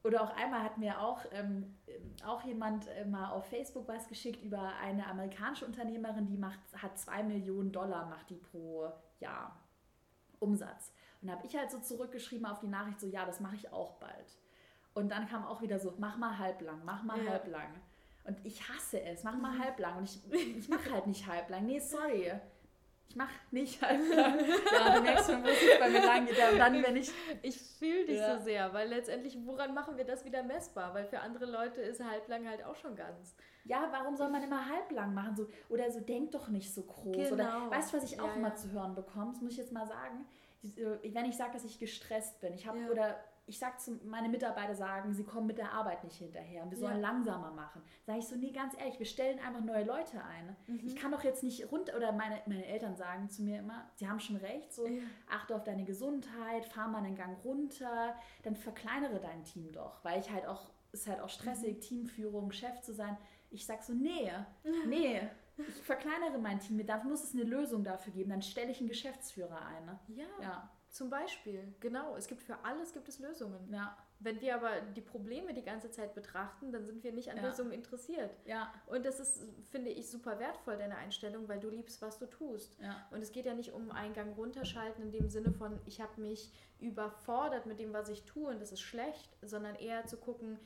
[0.02, 1.78] Oder auch einmal hat mir auch, ähm,
[2.26, 6.98] auch jemand äh, mal auf Facebook was geschickt über eine amerikanische Unternehmerin, die macht, hat
[6.98, 9.56] zwei Millionen Dollar, macht die pro Jahr
[10.40, 10.92] Umsatz.
[11.22, 13.72] Und da habe ich halt so zurückgeschrieben auf die Nachricht, so ja, das mache ich
[13.72, 14.36] auch bald.
[14.94, 17.30] Und dann kam auch wieder so, mach mal halblang, mach mal ja.
[17.30, 17.68] halblang.
[18.24, 19.62] Und ich hasse es, mach mal mhm.
[19.64, 19.98] halblang.
[19.98, 21.66] Und ich, ich mache halt nicht halblang.
[21.66, 22.32] Nee, sorry.
[23.10, 24.38] Ich mache nicht halblang.
[24.38, 26.38] ja, du merkst schon, wo es bei mir lang geht.
[26.38, 27.10] Ja, dann, wenn ich.
[27.42, 28.38] Ich fühle dich ja.
[28.38, 30.94] so sehr, weil letztendlich, woran machen wir das wieder messbar?
[30.94, 33.34] Weil für andere Leute ist halblang halt auch schon ganz.
[33.64, 35.34] Ja, warum soll man immer halblang machen?
[35.34, 37.16] So, oder so, denk doch nicht so groß.
[37.16, 37.34] Genau.
[37.34, 39.32] Oder weißt du, was ich auch ja, immer zu hören bekomme?
[39.32, 40.24] Das muss ich jetzt mal sagen.
[40.62, 43.18] Wenn ich sage, dass ich gestresst bin, ich habe oder
[43.50, 46.78] ich sage zu meine Mitarbeiter sagen, sie kommen mit der Arbeit nicht hinterher und wir
[46.78, 47.08] sollen ja.
[47.08, 47.82] langsamer machen.
[48.06, 50.56] Sage ich so, nee, ganz ehrlich, wir stellen einfach neue Leute ein.
[50.68, 50.86] Mhm.
[50.86, 54.08] Ich kann doch jetzt nicht runter, oder meine, meine Eltern sagen zu mir immer, sie
[54.08, 55.02] haben schon recht, so ja.
[55.28, 60.20] achte auf deine Gesundheit, fahr mal einen Gang runter, dann verkleinere dein Team doch, weil
[60.20, 61.80] ich halt auch, ist halt auch stressig, mhm.
[61.80, 63.18] Teamführung, Chef zu sein.
[63.50, 64.30] Ich sage so, nee,
[64.86, 65.22] nee,
[65.56, 68.88] ich verkleinere mein Team, da muss es eine Lösung dafür geben, dann stelle ich einen
[68.88, 69.86] Geschäftsführer ein.
[69.86, 69.98] Ne?
[70.06, 70.24] Ja.
[70.40, 70.70] ja.
[70.90, 72.16] Zum Beispiel, genau.
[72.16, 73.72] Es gibt für alles gibt es Lösungen.
[73.72, 73.96] Ja.
[74.18, 77.44] Wenn wir aber die Probleme die ganze Zeit betrachten, dann sind wir nicht an ja.
[77.44, 78.36] Lösungen interessiert.
[78.44, 78.72] Ja.
[78.86, 82.76] Und das ist, finde ich, super wertvoll, deine Einstellung, weil du liebst, was du tust.
[82.80, 83.06] Ja.
[83.12, 86.52] Und es geht ja nicht um Eingang runterschalten in dem Sinne von, ich habe mich
[86.80, 90.58] überfordert mit dem, was ich tue und das ist schlecht, sondern eher zu gucken,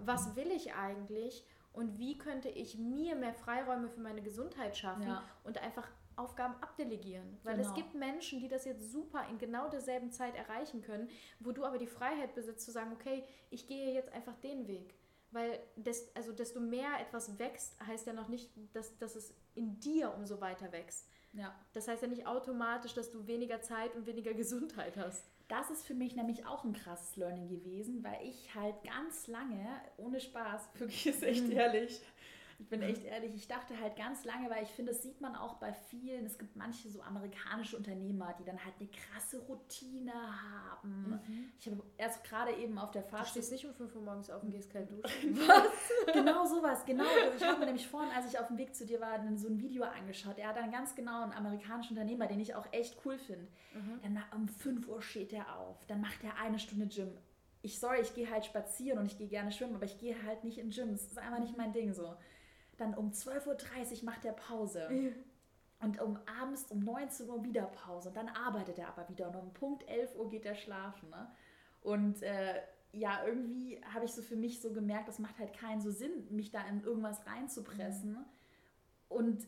[0.00, 5.06] was will ich eigentlich und wie könnte ich mir mehr Freiräume für meine Gesundheit schaffen
[5.06, 5.22] ja.
[5.44, 5.88] und einfach
[6.20, 7.38] Aufgaben abdelegieren.
[7.42, 7.68] Weil genau.
[7.68, 11.64] es gibt Menschen, die das jetzt super in genau derselben Zeit erreichen können, wo du
[11.64, 14.94] aber die Freiheit besitzt zu sagen, okay, ich gehe jetzt einfach den Weg.
[15.32, 19.78] Weil des, also desto mehr etwas wächst, heißt ja noch nicht, dass, dass es in
[19.78, 21.08] dir umso weiter wächst.
[21.32, 21.54] Ja.
[21.72, 25.24] Das heißt ja nicht automatisch, dass du weniger Zeit und weniger Gesundheit hast.
[25.48, 29.66] Das ist für mich nämlich auch ein krasses Learning gewesen, weil ich halt ganz lange,
[29.96, 31.52] ohne Spaß, wirklich ist echt mhm.
[31.52, 32.00] ehrlich,
[32.60, 35.34] ich bin echt ehrlich, ich dachte halt ganz lange, weil ich finde, das sieht man
[35.34, 40.12] auch bei vielen, es gibt manche so amerikanische Unternehmer, die dann halt eine krasse Routine
[40.12, 41.20] haben.
[41.26, 41.52] Mhm.
[41.58, 43.26] Ich habe erst gerade eben auf der Fahrt...
[43.26, 45.36] Du stehst nicht um 5 Uhr morgens auf und gehst kalt duschen.
[45.48, 45.90] Was?
[46.12, 47.04] genau sowas, genau.
[47.34, 49.60] Ich habe mir nämlich vorhin, als ich auf dem Weg zu dir war, so ein
[49.60, 50.38] Video angeschaut.
[50.38, 53.48] Er hat dann ganz genau einen amerikanischen Unternehmer, den ich auch echt cool finde.
[53.72, 54.00] Mhm.
[54.02, 57.16] Dann um 5 Uhr steht er auf, dann macht er eine Stunde Gym
[57.62, 60.44] ich sorry, ich gehe halt spazieren und ich gehe gerne schwimmen, aber ich gehe halt
[60.44, 61.02] nicht in Gyms.
[61.02, 62.14] Das ist einfach nicht mein Ding so.
[62.80, 64.88] Dann um 12.30 Uhr macht er Pause.
[64.90, 65.10] Ja.
[65.86, 68.08] Und um abends um 19 Uhr wieder Pause.
[68.08, 69.28] Und dann arbeitet er aber wieder.
[69.28, 71.10] Und um Punkt 11 Uhr geht er schlafen.
[71.10, 71.30] Ne?
[71.82, 72.60] Und äh,
[72.92, 76.26] ja, irgendwie habe ich so für mich so gemerkt, das macht halt keinen so Sinn,
[76.30, 78.12] mich da in irgendwas reinzupressen.
[78.12, 78.24] Mhm.
[79.08, 79.46] Und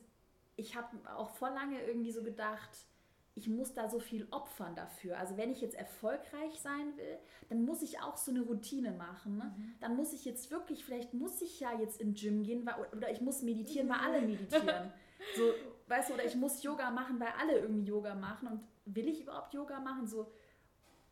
[0.57, 2.87] ich habe auch vor lange irgendwie so gedacht,
[3.35, 5.19] ich muss da so viel opfern dafür.
[5.19, 7.19] Also wenn ich jetzt erfolgreich sein will,
[7.49, 9.39] dann muss ich auch so eine Routine machen.
[9.39, 9.55] Ne?
[9.57, 9.75] Mhm.
[9.81, 13.11] Dann muss ich jetzt wirklich, vielleicht muss ich ja jetzt im Gym gehen weil, oder
[13.11, 14.93] ich muss meditieren, weil alle meditieren.
[15.37, 15.53] so,
[15.89, 18.49] weißt du, oder ich muss Yoga machen, weil alle irgendwie Yoga machen.
[18.49, 20.07] Und will ich überhaupt Yoga machen?
[20.07, 20.31] So,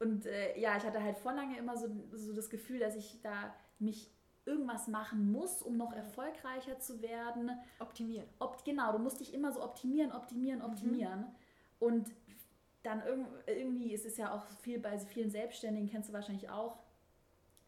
[0.00, 3.20] und äh, ja, ich hatte halt vor lange immer so, so das Gefühl, dass ich
[3.22, 4.10] da mich
[4.46, 7.50] irgendwas machen muss, um noch erfolgreicher zu werden.
[7.78, 8.26] Optimieren.
[8.38, 11.20] Opt, genau, du musst dich immer so optimieren, optimieren, optimieren.
[11.20, 11.34] Mhm.
[11.80, 12.12] Und
[12.82, 13.02] dann
[13.46, 16.78] irgendwie ist es ja auch viel bei vielen Selbstständigen, kennst du wahrscheinlich auch,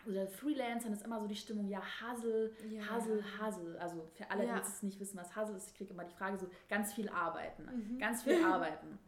[0.06, 2.82] oder Freelancern ist immer so die Stimmung, ja, Hustle, ja.
[2.94, 3.80] Hustle, Hustle.
[3.80, 4.54] Also für alle, ja.
[4.54, 7.08] die es nicht wissen, was Hustle ist, ich kriege immer die Frage so, ganz viel
[7.08, 7.98] arbeiten, mhm.
[7.98, 8.98] ganz viel arbeiten.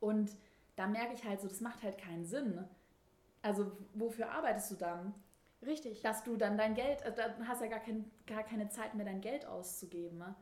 [0.00, 0.30] Und
[0.76, 2.64] da merke ich halt so, das macht halt keinen Sinn.
[3.42, 5.14] Also wofür arbeitest du dann?
[5.62, 6.00] Richtig.
[6.00, 9.04] Dass du dann dein Geld, also dann hast ja gar, kein, gar keine Zeit mehr,
[9.04, 10.18] dein Geld auszugeben.
[10.18, 10.34] Ne?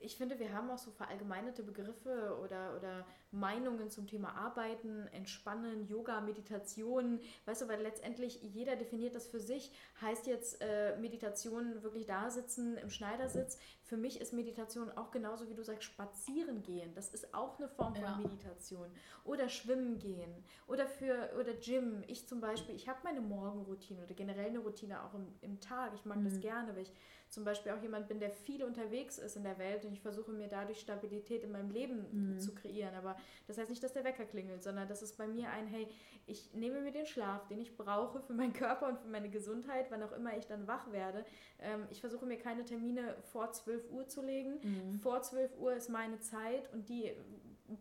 [0.00, 5.86] Ich finde, wir haben auch so verallgemeinerte Begriffe oder, oder Meinungen zum Thema Arbeiten, Entspannen,
[5.86, 7.20] Yoga, Meditation.
[7.46, 9.72] Weißt du, weil letztendlich jeder definiert das für sich.
[10.00, 13.58] Heißt jetzt äh, Meditation wirklich da sitzen im Schneidersitz?
[13.82, 16.94] Für mich ist Meditation auch genauso wie du sagst, spazieren gehen.
[16.94, 18.16] Das ist auch eine Form von ja.
[18.16, 18.88] Meditation.
[19.24, 20.44] Oder schwimmen gehen.
[20.66, 22.04] Oder für oder Gym.
[22.06, 25.92] Ich zum Beispiel, ich habe meine Morgenroutine oder generell eine Routine auch im, im Tag.
[25.94, 26.24] Ich mag mhm.
[26.24, 26.92] das gerne, weil ich
[27.28, 30.32] zum Beispiel auch jemand bin, der viel unterwegs ist in der Welt und ich versuche
[30.32, 32.40] mir dadurch Stabilität in meinem Leben mhm.
[32.40, 32.94] zu kreieren.
[32.94, 35.88] Aber das heißt nicht, dass der Wecker klingelt, sondern das ist bei mir ein, hey,
[36.26, 39.90] ich nehme mir den Schlaf, den ich brauche für meinen Körper und für meine Gesundheit,
[39.90, 41.24] wann auch immer ich dann wach werde.
[41.58, 44.60] Ähm, ich versuche mir keine Termine vor 12 Uhr zu legen.
[44.62, 45.00] Mhm.
[45.00, 47.12] Vor 12 Uhr ist meine Zeit und die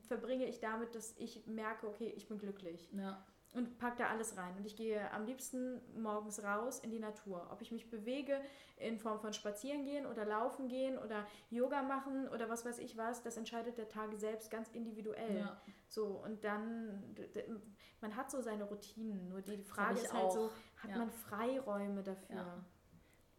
[0.08, 2.90] verbringe ich damit, dass ich merke, okay, ich bin glücklich.
[2.92, 4.56] Ja und packe da alles rein.
[4.58, 7.48] Und ich gehe am liebsten morgens raus in die Natur.
[7.52, 8.40] Ob ich mich bewege
[8.76, 12.98] in Form von Spazieren gehen oder Laufen gehen oder Yoga machen oder was weiß ich
[12.98, 15.40] was, das entscheidet der Tag selbst ganz individuell.
[15.40, 15.62] Ja.
[15.88, 17.16] So, und dann,
[18.02, 19.30] man hat so seine Routinen.
[19.30, 20.32] Nur die Frage ist halt auch.
[20.32, 20.98] so, hat ja.
[20.98, 22.36] man Freiräume dafür?
[22.36, 22.66] Ja.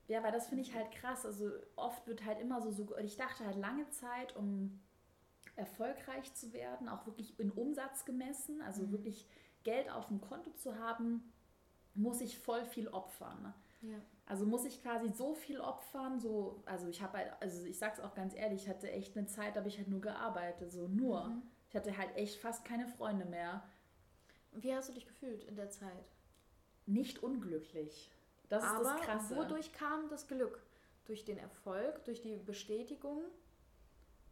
[0.09, 1.27] Ja, weil das finde ich halt krass.
[1.27, 4.81] Also oft wird halt immer so, so, ich dachte halt lange Zeit, um
[5.55, 8.93] erfolgreich zu werden, auch wirklich in Umsatz gemessen, also mhm.
[8.93, 9.27] wirklich
[9.65, 11.33] Geld auf dem Konto zu haben,
[11.95, 13.55] muss ich voll viel opfern.
[13.83, 13.99] Ja.
[14.27, 18.01] Also muss ich quasi so viel opfern, so, also ich habe halt, also ich sag's
[18.01, 20.89] auch ganz ehrlich, ich hatte echt eine Zeit, da habe ich halt nur gearbeitet, so
[20.89, 21.25] nur.
[21.29, 21.43] Mhm.
[21.69, 23.63] Ich hatte halt echt fast keine Freunde mehr.
[24.53, 26.13] Wie hast du dich gefühlt in der Zeit?
[26.87, 28.11] Nicht unglücklich.
[28.49, 29.37] Das Aber ist das Krasse.
[29.37, 30.63] wodurch kam das Glück?
[31.05, 33.23] Durch den Erfolg, durch die Bestätigung?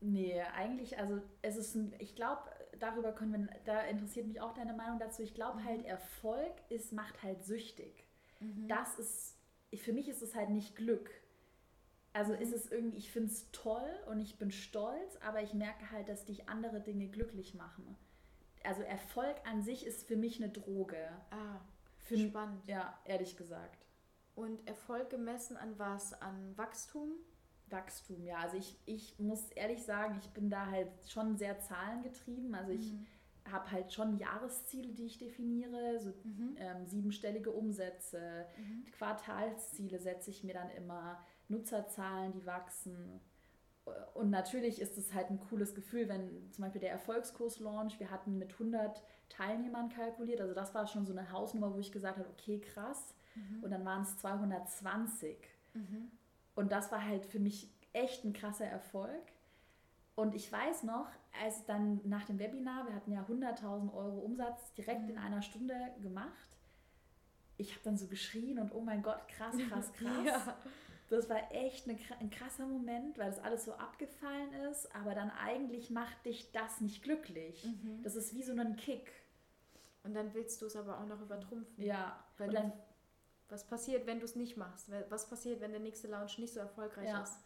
[0.01, 2.43] Nee, eigentlich, also es ist ein, ich glaube,
[2.79, 5.23] darüber können wir, da interessiert mich auch deine Meinung dazu.
[5.23, 5.85] Ich glaube halt, mhm.
[5.85, 8.07] halt, Erfolg ist, macht halt süchtig.
[8.41, 8.69] Mhm.
[8.69, 9.37] Das ist,
[9.77, 11.11] für mich ist es halt nicht Glück.
[12.13, 12.41] Also mhm.
[12.41, 16.09] ist es irgendwie, ich finde es toll und ich bin stolz, aber ich merke halt,
[16.09, 17.97] dass dich andere Dinge glücklich machen.
[18.65, 21.09] Also Erfolg an sich ist für mich eine Droge.
[21.31, 21.61] Ah,
[21.99, 22.63] für, spannend.
[22.67, 23.87] Ja, ehrlich gesagt.
[24.35, 26.13] Und Erfolg gemessen an was?
[26.21, 27.13] An Wachstum?
[27.69, 28.39] Wachstum, ja.
[28.39, 32.55] Also ich, ich muss ehrlich sagen, ich bin da halt schon sehr zahlengetrieben.
[32.55, 33.07] Also ich mhm.
[33.51, 36.57] habe halt schon Jahresziele, die ich definiere, so mhm.
[36.59, 38.85] ähm, siebenstellige Umsätze, mhm.
[38.93, 43.21] Quartalsziele setze ich mir dann immer, Nutzerzahlen, die wachsen.
[44.15, 48.37] Und natürlich ist es halt ein cooles Gefühl, wenn zum Beispiel der Erfolgskurs-Launch, wir hatten
[48.37, 52.29] mit 100 Teilnehmern kalkuliert, also das war schon so eine Hausnummer, wo ich gesagt habe,
[52.29, 53.15] okay, krass.
[53.37, 53.63] Mhm.
[53.63, 55.37] Und dann waren es 220.
[56.57, 59.23] Und das war halt für mich echt ein krasser Erfolg.
[60.17, 61.07] Und ich weiß noch,
[61.45, 65.11] als dann nach dem Webinar, wir hatten ja 100.000 Euro Umsatz direkt mhm.
[65.11, 66.49] in einer Stunde gemacht.
[67.59, 70.25] Ich habe dann so geschrien und oh mein Gott, krass, krass, krass.
[70.25, 70.57] ja.
[71.09, 75.31] Das war echt eine, ein krasser Moment, weil das alles so abgefallen ist, aber dann
[75.31, 77.65] eigentlich macht dich das nicht glücklich.
[77.65, 78.03] Mhm.
[78.03, 79.13] Das ist wie so ein Kick.
[80.03, 81.85] Und dann willst du es aber auch noch übertrumpfen.
[81.85, 82.25] Ja.
[82.39, 82.73] Weil und dann
[83.49, 84.91] was passiert, wenn du es nicht machst?
[85.09, 87.23] Was passiert, wenn der nächste Launch nicht so erfolgreich ja.
[87.23, 87.39] ist?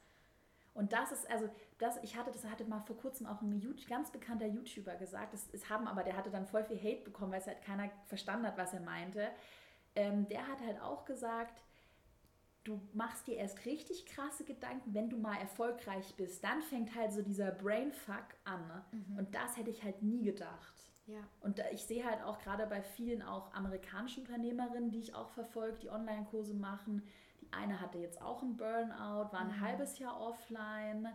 [0.73, 3.89] Und das ist, also, das, ich hatte, das hatte mal vor kurzem auch ein YouTube,
[3.89, 7.33] ganz bekannter YouTuber gesagt, das, das haben aber, der hatte dann voll viel Hate bekommen,
[7.33, 9.31] weil es halt keiner verstanden hat, was er meinte.
[9.97, 11.61] Ähm, der hat halt auch gesagt,
[12.65, 16.45] du machst dir erst richtig krasse Gedanken, wenn du mal erfolgreich bist.
[16.45, 18.85] Dann fängt halt so dieser Brainfuck an.
[18.93, 19.19] Mhm.
[19.19, 20.90] Und das hätte ich halt nie gedacht.
[21.11, 21.21] Ja.
[21.41, 25.79] Und ich sehe halt auch gerade bei vielen auch amerikanischen Unternehmerinnen, die ich auch verfolge,
[25.79, 27.03] die Online-Kurse machen.
[27.41, 29.61] Die eine hatte jetzt auch einen Burnout, war ein mhm.
[29.61, 31.09] halbes Jahr offline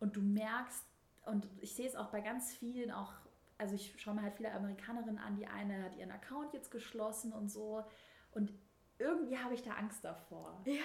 [0.00, 0.84] und du merkst,
[1.26, 3.12] und ich sehe es auch bei ganz vielen, auch,
[3.58, 7.32] also ich schaue mir halt viele Amerikanerinnen an, die eine hat ihren Account jetzt geschlossen
[7.32, 7.84] und so.
[8.32, 8.52] Und
[8.98, 10.60] irgendwie habe ich da Angst davor.
[10.64, 10.82] Ja.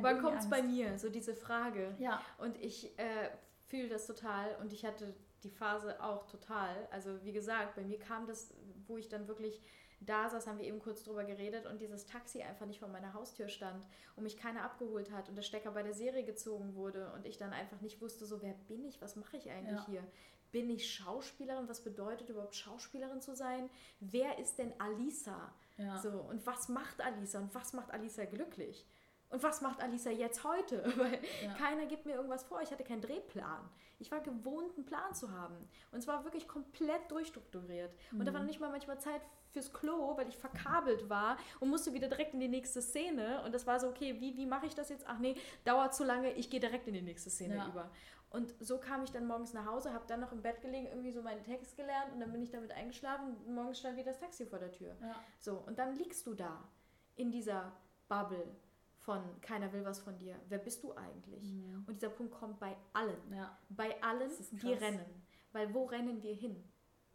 [0.00, 0.98] Wann kommt es bei mir?
[0.98, 1.94] So diese Frage.
[1.98, 2.22] Ja.
[2.38, 3.28] Und ich äh,
[3.66, 6.88] fühle das total und ich hatte die Phase auch total.
[6.90, 8.54] Also wie gesagt, bei mir kam das,
[8.86, 9.62] wo ich dann wirklich
[10.06, 13.14] da saß, haben wir eben kurz drüber geredet und dieses Taxi einfach nicht vor meiner
[13.14, 17.12] Haustür stand und mich keiner abgeholt hat und der Stecker bei der Serie gezogen wurde
[17.12, 19.86] und ich dann einfach nicht wusste, so wer bin ich, was mache ich eigentlich ja.
[19.86, 20.04] hier?
[20.50, 21.68] Bin ich Schauspielerin?
[21.68, 23.70] Was bedeutet überhaupt Schauspielerin zu sein?
[24.00, 25.54] Wer ist denn Alisa?
[25.78, 25.98] Ja.
[25.98, 28.86] So, und was macht Alisa und was macht Alisa glücklich?
[29.30, 30.84] Und was macht Alisa jetzt heute?
[30.96, 31.54] Weil ja.
[31.54, 32.60] keiner gibt mir irgendwas vor.
[32.60, 33.66] Ich hatte keinen Drehplan.
[34.02, 35.56] Ich war gewohnt, einen Plan zu haben.
[35.90, 37.94] Und es war wirklich komplett durchstrukturiert.
[38.10, 38.20] Mhm.
[38.20, 38.46] Und da war mhm.
[38.46, 42.40] nicht mal manchmal Zeit fürs Klo, weil ich verkabelt war und musste wieder direkt in
[42.40, 43.42] die nächste Szene.
[43.44, 45.06] Und das war so, okay, wie, wie mache ich das jetzt?
[45.06, 47.68] Ach nee, dauert zu lange, ich gehe direkt in die nächste Szene ja.
[47.68, 47.90] über.
[48.30, 51.12] Und so kam ich dann morgens nach Hause, habe dann noch im Bett gelegen, irgendwie
[51.12, 54.46] so meinen Text gelernt und dann bin ich damit eingeschlafen morgens stand wieder das Taxi
[54.46, 54.96] vor der Tür.
[55.02, 55.14] Ja.
[55.38, 56.66] So, und dann liegst du da
[57.14, 57.72] in dieser
[58.08, 58.56] Bubble
[59.02, 60.36] von keiner will was von dir.
[60.48, 61.52] Wer bist du eigentlich?
[61.52, 61.84] Mhm.
[61.86, 63.32] Und dieser Punkt kommt bei allen.
[63.32, 63.58] Ja.
[63.68, 65.22] Bei allen, die rennen.
[65.50, 66.62] Weil wo rennen wir hin?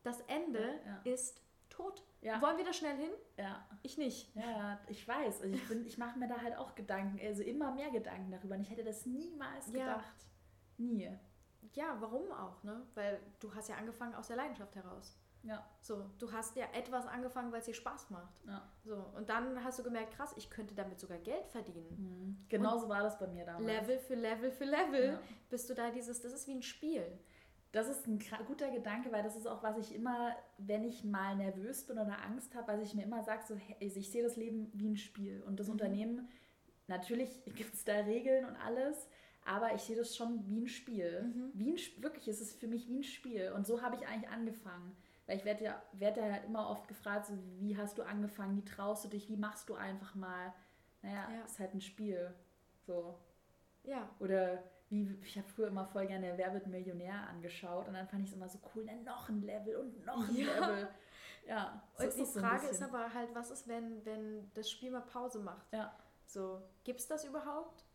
[0.04, 1.12] Das Ende ja, ja.
[1.12, 2.04] ist tot.
[2.21, 3.12] Wollen wir da schnell hin?
[3.38, 3.65] Ja.
[3.84, 4.36] Ich nicht.
[4.36, 5.41] Ja, ich weiß.
[5.41, 8.56] Also ich, ich mache mir da halt auch Gedanken, also immer mehr Gedanken darüber.
[8.56, 10.28] Und ich hätte das niemals gedacht.
[10.78, 11.10] Nie.
[11.73, 12.86] Ja, warum auch, ne?
[12.95, 15.17] Weil du hast ja angefangen aus der Leidenschaft heraus.
[15.48, 15.66] Ja.
[15.82, 18.44] So, du hast ja etwas angefangen, weil es dir Spaß macht.
[18.46, 18.70] Ja.
[18.84, 21.88] So, und dann hast du gemerkt, krass, ich könnte damit sogar Geld verdienen.
[21.98, 22.46] Mhm.
[22.50, 23.66] Genauso war das bei mir damals.
[23.66, 25.20] Level für Level für Level ja.
[25.50, 27.06] bist du da dieses, das ist wie ein Spiel.
[27.72, 31.36] Das ist ein guter Gedanke, weil das ist auch, was ich immer, wenn ich mal
[31.36, 34.36] nervös bin oder Angst habe, was ich mir immer sage, so, hey, ich sehe das
[34.36, 35.44] Leben wie ein Spiel.
[35.46, 35.74] Und das mhm.
[35.74, 36.30] Unternehmen,
[36.88, 39.08] natürlich gibt es da Regeln und alles,
[39.46, 41.24] aber ich sehe das schon wie ein Spiel.
[41.24, 41.52] Mhm.
[41.54, 43.52] Wie ein, wirklich, es ist für mich wie ein Spiel.
[43.56, 44.96] Und so habe ich eigentlich angefangen.
[45.28, 48.56] Weil ich werde ja, werd ja halt immer oft gefragt, so, wie hast du angefangen,
[48.56, 50.54] wie traust du dich, wie machst du einfach mal.
[51.02, 51.46] Naja, ja.
[51.46, 52.34] ist halt ein Spiel.
[52.86, 53.16] So.
[53.84, 54.10] Ja.
[54.20, 58.24] Oder wie, ich habe früher immer voll gerne Wer wird Millionär angeschaut und dann fand
[58.24, 60.54] ich es immer so cool, dann noch ein Level und noch ein ja.
[60.54, 60.88] Level.
[61.46, 61.82] Ja.
[61.98, 65.02] So und die Frage so ist aber halt, was ist, wenn, wenn das Spiel mal
[65.02, 65.72] Pause macht?
[65.74, 65.94] Ja.
[66.26, 67.86] So, gibt es das überhaupt?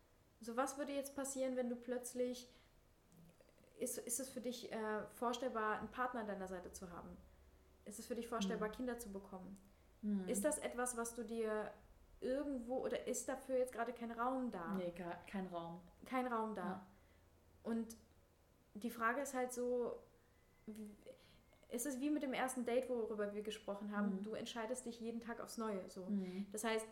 [0.41, 2.49] So, was würde jetzt passieren, wenn du plötzlich
[3.83, 7.17] ist, ist es für dich äh, vorstellbar, einen Partner an deiner Seite zu haben?
[7.85, 8.73] Ist es für dich vorstellbar, mhm.
[8.75, 9.59] Kinder zu bekommen?
[10.03, 10.29] Mhm.
[10.29, 11.73] Ist das etwas, was du dir
[12.21, 14.75] irgendwo oder ist dafür jetzt gerade kein Raum da?
[14.75, 14.95] Nee,
[15.27, 15.81] kein Raum.
[16.07, 16.63] Kein Raum da.
[16.63, 16.87] Ja.
[17.65, 17.97] Und
[18.75, 19.99] die Frage ist halt so,
[21.69, 24.23] ist es wie mit dem ersten Date, worüber wir gesprochen haben, mhm.
[24.23, 25.91] du entscheidest dich jeden Tag aufs Neue.
[25.91, 26.07] So.
[26.07, 26.47] Mhm.
[26.53, 26.87] Das heißt,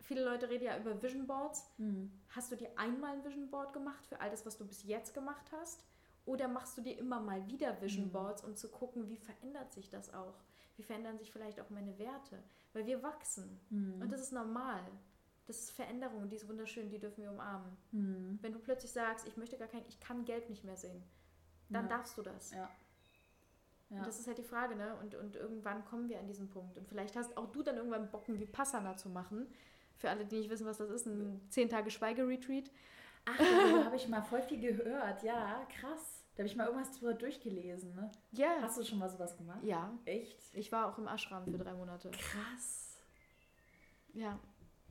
[0.00, 1.64] viele Leute reden ja über Vision Boards.
[1.78, 2.12] Mhm.
[2.28, 5.14] Hast du dir einmal ein Vision Board gemacht für all das, was du bis jetzt
[5.14, 5.82] gemacht hast?
[6.26, 8.12] Oder machst du dir immer mal wieder Vision mhm.
[8.12, 10.34] Boards, um zu gucken, wie verändert sich das auch?
[10.76, 12.42] Wie verändern sich vielleicht auch meine Werte?
[12.72, 13.58] Weil wir wachsen.
[13.70, 14.02] Mhm.
[14.02, 14.82] Und das ist normal.
[15.46, 17.76] Das ist Veränderung, die ist wunderschön, die dürfen wir umarmen.
[17.92, 18.38] Mhm.
[18.42, 21.02] Wenn du plötzlich sagst, ich möchte gar kein, ich kann Geld nicht mehr sehen,
[21.70, 21.96] dann ja.
[21.96, 22.50] darfst du das.
[22.50, 22.68] Ja.
[23.90, 23.98] Ja.
[23.98, 24.96] Und das ist halt die Frage, ne?
[25.00, 26.76] Und, und irgendwann kommen wir an diesen Punkt.
[26.76, 29.46] Und vielleicht hast auch du dann irgendwann Bock, ein Vipassana zu machen.
[29.94, 32.70] Für alle, die nicht wissen, was das ist, ein 10 Tage Schweigeretreat.
[33.24, 35.22] Ach, da habe ich mal voll viel gehört.
[35.22, 36.15] Ja, krass.
[36.36, 38.12] Da habe ich mal irgendwas drüber durchgelesen, ne?
[38.32, 38.58] Ja.
[38.60, 39.62] Hast du schon mal sowas gemacht?
[39.62, 39.90] Ja.
[40.04, 40.38] Echt?
[40.52, 42.10] Ich war auch im Ashram für drei Monate.
[42.10, 42.98] Krass.
[44.12, 44.38] Ja.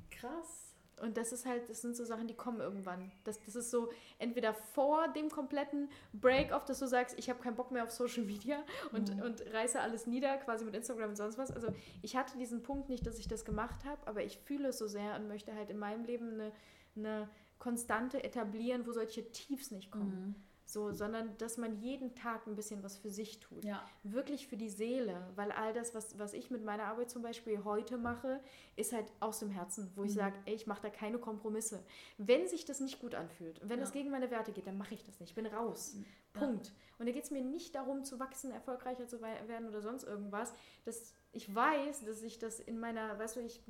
[0.10, 0.76] Krass.
[1.02, 3.12] Und das ist halt, das sind so Sachen, die kommen irgendwann.
[3.26, 7.56] Das, das ist so entweder vor dem kompletten Break-off, dass du sagst, ich habe keinen
[7.56, 9.22] Bock mehr auf Social Media und, mhm.
[9.22, 11.52] und reiße alles nieder, quasi mit Instagram und sonst was.
[11.52, 11.68] Also
[12.02, 14.88] ich hatte diesen Punkt nicht, dass ich das gemacht habe, aber ich fühle es so
[14.88, 16.52] sehr und möchte halt in meinem Leben eine,
[16.96, 17.30] eine
[17.60, 20.28] Konstante etablieren, wo solche Tiefs nicht kommen.
[20.28, 20.36] Mhm.
[20.68, 23.64] So, sondern dass man jeden Tag ein bisschen was für sich tut.
[23.64, 23.84] Ja.
[24.04, 25.28] Wirklich für die Seele.
[25.36, 28.40] Weil all das, was, was ich mit meiner Arbeit zum Beispiel heute mache,
[28.76, 30.08] ist halt aus dem Herzen, wo mhm.
[30.08, 31.84] ich sage, ey, ich mache da keine Kompromisse.
[32.18, 33.86] Wenn sich das nicht gut anfühlt wenn ja.
[33.86, 35.30] das gegen meine Werte geht, dann mache ich das nicht.
[35.30, 35.96] Ich bin raus.
[35.96, 36.06] Mhm.
[36.34, 36.68] Punkt.
[36.68, 36.74] Ja.
[37.00, 40.54] Und da geht es mir nicht darum zu wachsen, erfolgreicher zu werden oder sonst irgendwas.
[40.86, 43.62] Das, ich weiß, dass ich das in meiner, weißt du, ich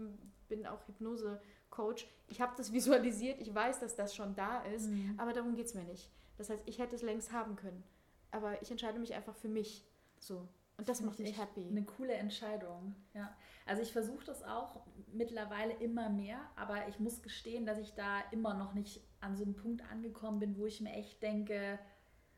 [0.48, 5.16] bin auch Hypnose-Coach, ich habe das visualisiert, ich weiß, dass das schon da ist, mhm.
[5.18, 6.10] aber darum geht es mir nicht.
[6.38, 7.84] Das heißt, ich hätte es längst haben können.
[8.32, 9.86] Aber ich entscheide mich einfach für mich.
[10.20, 10.48] So.
[10.78, 11.68] Und das, das macht mich happy.
[11.68, 12.96] Eine coole Entscheidung.
[13.14, 13.36] Ja.
[13.66, 14.82] Also ich versuche das auch
[15.14, 19.44] mittlerweile immer mehr, aber ich muss gestehen, dass ich da immer noch nicht an so
[19.44, 21.80] einem Punkt angekommen bin, wo ich mir echt denke,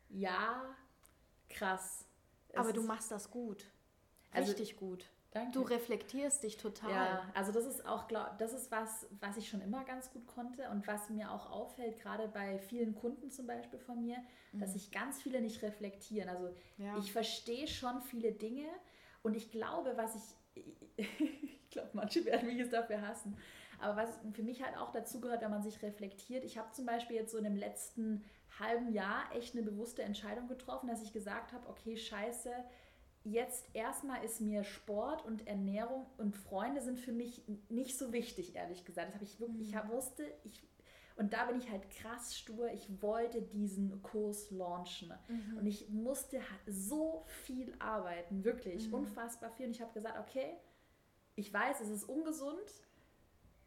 [0.09, 0.63] ja,
[1.49, 2.07] krass.
[2.55, 3.65] Aber du machst das gut.
[4.31, 5.09] Also Richtig also, gut.
[5.31, 5.51] Danke.
[5.51, 6.91] Du reflektierst dich total.
[6.91, 10.25] Ja, also das ist auch, glaub, das ist was, was ich schon immer ganz gut
[10.25, 14.17] konnte und was mir auch auffällt, gerade bei vielen Kunden zum Beispiel von mir,
[14.51, 14.59] mhm.
[14.59, 16.29] dass sich ganz viele nicht reflektieren.
[16.29, 16.97] Also ja.
[16.97, 18.67] ich verstehe schon viele Dinge
[19.21, 20.65] und ich glaube, was ich,
[21.43, 23.37] ich glaube, manche werden mich jetzt dafür hassen,
[23.79, 26.43] aber was für mich halt auch dazu gehört, wenn man sich reflektiert.
[26.43, 28.23] Ich habe zum Beispiel jetzt so in dem letzten
[28.59, 32.51] halben Jahr echt eine bewusste Entscheidung getroffen, dass ich gesagt habe, okay, scheiße,
[33.31, 38.55] jetzt erstmal ist mir Sport und Ernährung und Freunde sind für mich nicht so wichtig,
[38.55, 39.09] ehrlich gesagt.
[39.09, 39.89] Das habe ich wirklich, ich mhm.
[39.89, 40.63] wusste, ich
[41.17, 42.71] und da bin ich halt krass stur.
[42.71, 45.11] Ich wollte diesen Kurs launchen.
[45.27, 45.57] Mhm.
[45.57, 48.93] Und ich musste so viel arbeiten, wirklich mhm.
[48.93, 49.65] unfassbar viel.
[49.65, 50.53] Und ich habe gesagt, okay,
[51.35, 52.71] ich weiß, es ist ungesund.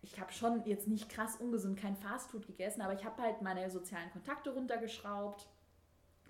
[0.02, 3.68] Ich habe schon jetzt nicht krass ungesund, kein Fastfood gegessen, aber ich habe halt meine
[3.68, 5.46] sozialen Kontakte runtergeschraubt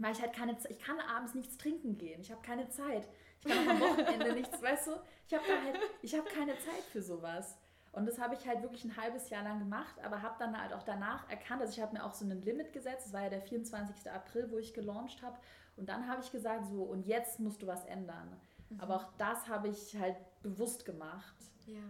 [0.00, 2.20] weil ich halt keine Zeit, ich kann abends nichts trinken gehen.
[2.20, 3.08] Ich habe keine Zeit.
[3.40, 4.92] Ich kann auch am Wochenende nichts, weißt du?
[5.26, 7.56] Ich habe halt, ich habe keine Zeit für sowas.
[7.92, 10.72] Und das habe ich halt wirklich ein halbes Jahr lang gemacht, aber habe dann halt
[10.72, 13.30] auch danach erkannt, also ich habe mir auch so ein Limit gesetzt, das war ja
[13.30, 14.10] der 24.
[14.10, 15.36] April, wo ich gelauncht habe.
[15.76, 18.40] Und dann habe ich gesagt, so, und jetzt musst du was ändern.
[18.68, 18.80] Mhm.
[18.80, 21.34] Aber auch das habe ich halt bewusst gemacht.
[21.66, 21.80] Ja.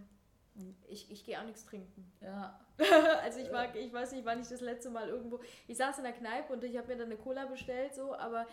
[0.89, 2.11] Ich, ich gehe auch nichts trinken.
[2.21, 2.59] Ja.
[3.23, 5.41] also ich mag, ich weiß nicht, wann ich das letzte Mal irgendwo.
[5.67, 8.47] Ich saß in der Kneipe und ich habe mir dann eine Cola bestellt, so, aber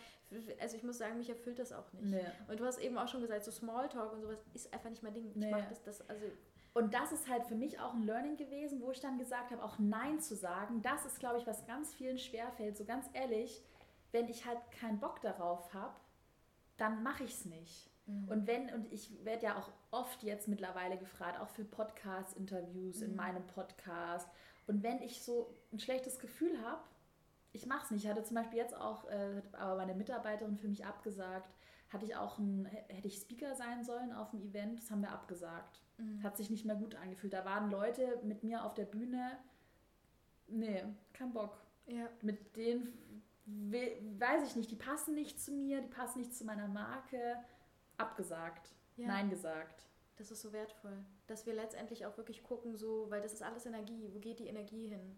[0.60, 2.06] also ich muss sagen, mich erfüllt das auch nicht.
[2.06, 2.26] Nee.
[2.48, 5.14] Und du hast eben auch schon gesagt, so Smalltalk und sowas ist einfach nicht mein
[5.14, 5.32] Ding.
[5.36, 5.46] Nee.
[5.46, 6.26] Ich mag das, das, also.
[6.74, 9.64] Und das ist halt für mich auch ein Learning gewesen, wo ich dann gesagt habe,
[9.64, 10.82] auch Nein zu sagen.
[10.84, 12.78] Das ist, glaube ich, was ganz vielen schwerfällt.
[12.78, 13.64] So ganz ehrlich,
[14.12, 15.96] wenn ich halt keinen Bock darauf habe,
[16.78, 17.90] dann mache ich es nicht.
[18.08, 18.28] Mhm.
[18.30, 23.06] Und wenn, und ich werde ja auch oft jetzt mittlerweile gefragt, auch für Podcast-Interviews mhm.
[23.06, 24.28] in meinem Podcast.
[24.66, 26.82] Und wenn ich so ein schlechtes Gefühl habe,
[27.54, 28.04] ich mache es nicht.
[28.04, 31.54] Ich hatte zum Beispiel jetzt auch, äh, aber meine Mitarbeiterin für mich abgesagt,
[31.90, 35.12] hatte ich auch ein, hätte ich Speaker sein sollen auf dem Event, das haben wir
[35.12, 35.82] abgesagt.
[35.98, 36.22] Mhm.
[36.22, 37.34] Hat sich nicht mehr gut angefühlt.
[37.34, 39.38] Da waren Leute mit mir auf der Bühne,
[40.48, 40.84] nee,
[41.14, 41.58] kein Bock.
[41.88, 42.10] Ja.
[42.22, 46.68] Mit denen, weiß ich nicht, die passen nicht zu mir, die passen nicht zu meiner
[46.68, 47.38] Marke
[47.98, 49.08] abgesagt, ja.
[49.08, 49.88] Nein gesagt.
[50.18, 53.66] Das ist so wertvoll, dass wir letztendlich auch wirklich gucken, so, weil das ist alles
[53.66, 54.10] Energie.
[54.14, 55.16] Wo geht die Energie hin?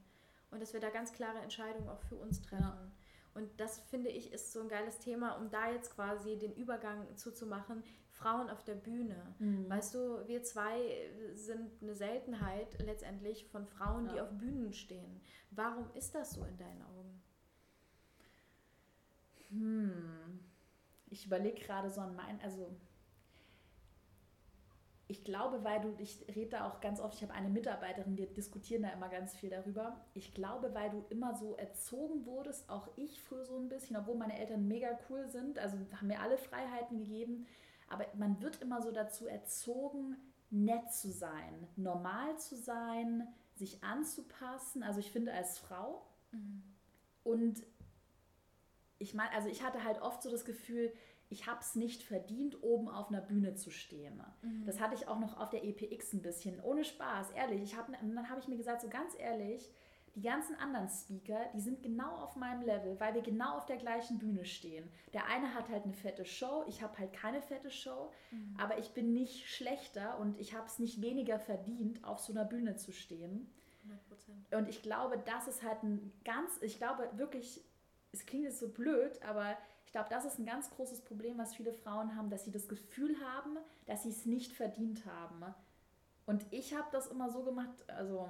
[0.51, 2.63] Und dass wir da ganz klare Entscheidungen auch für uns treffen.
[2.63, 2.91] Ja.
[3.33, 7.15] Und das finde ich ist so ein geiles Thema, um da jetzt quasi den Übergang
[7.15, 7.83] zuzumachen.
[8.11, 9.33] Frauen auf der Bühne.
[9.37, 9.69] Mhm.
[9.69, 14.13] Weißt du, wir zwei sind eine Seltenheit letztendlich von Frauen, ja.
[14.13, 15.21] die auf Bühnen stehen.
[15.51, 17.21] Warum ist das so in deinen Augen?
[19.51, 19.88] Hm
[21.09, 22.69] ich überlege gerade so an mein, also
[25.07, 28.27] ich glaube, weil du, ich rede da auch ganz oft, ich habe eine Mitarbeiterin, wir
[28.27, 29.99] diskutieren da immer ganz viel darüber.
[30.13, 34.15] Ich glaube, weil du immer so erzogen wurdest, auch ich früher so ein bisschen, obwohl
[34.15, 37.47] meine Eltern mega cool sind, also haben mir alle Freiheiten gegeben,
[37.87, 40.15] aber man wird immer so dazu erzogen,
[40.51, 44.83] nett zu sein, normal zu sein, sich anzupassen.
[44.83, 46.05] Also ich finde als Frau.
[46.31, 46.63] Mhm.
[47.23, 47.63] Und
[48.99, 50.93] ich meine, also ich hatte halt oft so das Gefühl,
[51.29, 54.21] ich habe es nicht verdient, oben auf einer Bühne zu stehen.
[54.41, 54.65] Mhm.
[54.65, 56.59] Das hatte ich auch noch auf der EPX ein bisschen.
[56.61, 57.61] Ohne Spaß, ehrlich.
[57.61, 59.71] Ich hab, dann habe ich mir gesagt, so ganz ehrlich,
[60.15, 63.77] die ganzen anderen Speaker, die sind genau auf meinem Level, weil wir genau auf der
[63.77, 64.89] gleichen Bühne stehen.
[65.13, 68.55] Der eine hat halt eine fette Show, ich habe halt keine fette Show, mhm.
[68.57, 72.45] aber ich bin nicht schlechter und ich habe es nicht weniger verdient, auf so einer
[72.45, 73.49] Bühne zu stehen.
[73.87, 74.57] 100%.
[74.57, 77.63] Und ich glaube, das ist halt ein ganz, ich glaube wirklich,
[78.11, 81.55] es klingt jetzt so blöd, aber ich glaube, das ist ein ganz großes Problem, was
[81.55, 85.43] viele Frauen haben, dass sie das Gefühl haben, dass sie es nicht verdient haben.
[86.25, 88.29] Und ich habe das immer so gemacht, also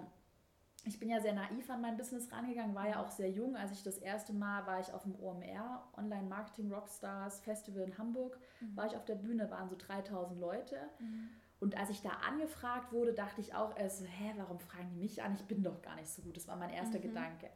[0.86, 3.58] ich bin ja sehr naiv an mein Business rangegangen, war ja auch sehr jung.
[3.58, 7.98] Als ich das erste Mal war ich auf dem OMR, Online Marketing Rockstars Festival in
[7.98, 8.78] Hamburg, mhm.
[8.78, 10.78] war ich auf der Bühne, waren so 3000 Leute.
[11.00, 11.30] Mhm.
[11.60, 15.22] Und als ich da angefragt wurde, dachte ich auch erst, hä, warum fragen die mich
[15.22, 15.36] an?
[15.36, 16.38] Ich bin doch gar nicht so gut.
[16.38, 17.04] Das war mein erster mhm.
[17.04, 17.50] Gedanke.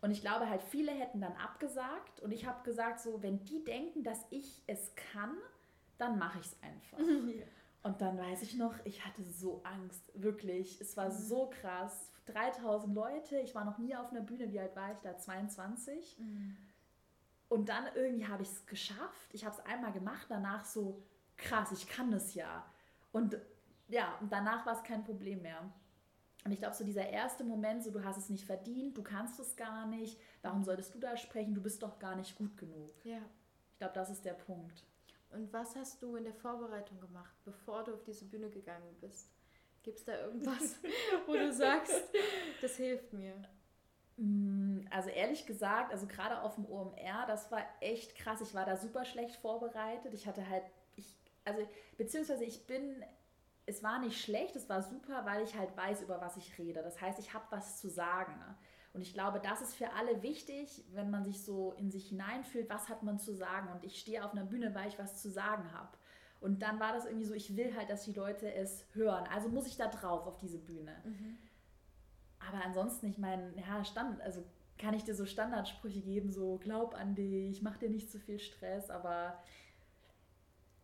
[0.00, 2.20] Und ich glaube halt, viele hätten dann abgesagt.
[2.20, 5.36] Und ich habe gesagt, so, wenn die denken, dass ich es kann,
[5.98, 6.98] dann mache ich es einfach.
[7.34, 7.44] ja.
[7.82, 10.80] Und dann weiß ich noch, ich hatte so Angst, wirklich.
[10.80, 11.12] Es war mhm.
[11.12, 12.12] so krass.
[12.26, 14.52] 3000 Leute, ich war noch nie auf einer Bühne.
[14.52, 15.16] Wie alt war ich da?
[15.16, 16.18] 22.
[16.18, 16.56] Mhm.
[17.48, 19.32] Und dann irgendwie habe ich es geschafft.
[19.32, 21.02] Ich habe es einmal gemacht, danach so,
[21.36, 22.64] krass, ich kann das ja.
[23.10, 23.38] Und
[23.88, 25.62] ja, und danach war es kein Problem mehr.
[26.48, 29.38] Und ich glaube, so dieser erste Moment, so du hast es nicht verdient, du kannst
[29.38, 32.94] es gar nicht, warum solltest du da sprechen, du bist doch gar nicht gut genug.
[33.04, 33.18] Ja.
[33.72, 34.82] Ich glaube, das ist der Punkt.
[35.28, 39.28] Und was hast du in der Vorbereitung gemacht, bevor du auf diese Bühne gegangen bist?
[39.82, 40.78] Gibt es da irgendwas,
[41.26, 42.02] wo du sagst,
[42.62, 43.34] das hilft mir?
[44.16, 48.40] Mm, also ehrlich gesagt, also gerade auf dem OMR, das war echt krass.
[48.40, 50.14] Ich war da super schlecht vorbereitet.
[50.14, 50.64] Ich hatte halt,
[50.96, 51.68] ich, also
[51.98, 53.04] beziehungsweise ich bin
[53.68, 56.82] es war nicht schlecht, es war super, weil ich halt weiß, über was ich rede.
[56.82, 58.34] Das heißt, ich habe was zu sagen.
[58.94, 62.70] Und ich glaube, das ist für alle wichtig, wenn man sich so in sich hineinfühlt,
[62.70, 63.68] was hat man zu sagen.
[63.70, 65.90] Und ich stehe auf einer Bühne, weil ich was zu sagen habe.
[66.40, 69.28] Und dann war das irgendwie so, ich will halt, dass die Leute es hören.
[69.32, 70.96] Also muss ich da drauf auf diese Bühne.
[71.04, 71.36] Mhm.
[72.48, 74.44] Aber ansonsten, ich meine, ja, Stand, also
[74.78, 78.38] kann ich dir so Standardsprüche geben, so glaub an dich, mach dir nicht zu viel
[78.38, 79.42] Stress, aber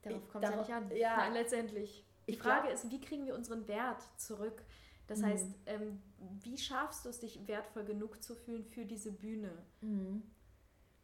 [0.02, 0.90] darauf kommt es ja nicht an.
[0.96, 2.04] Ja, Nein, letztendlich.
[2.28, 4.62] Die Frage ist, wie kriegen wir unseren Wert zurück?
[5.06, 5.26] Das mhm.
[5.26, 6.02] heißt, ähm,
[6.42, 9.50] wie schaffst du es, dich wertvoll genug zu fühlen für diese Bühne?
[9.80, 10.22] Mhm.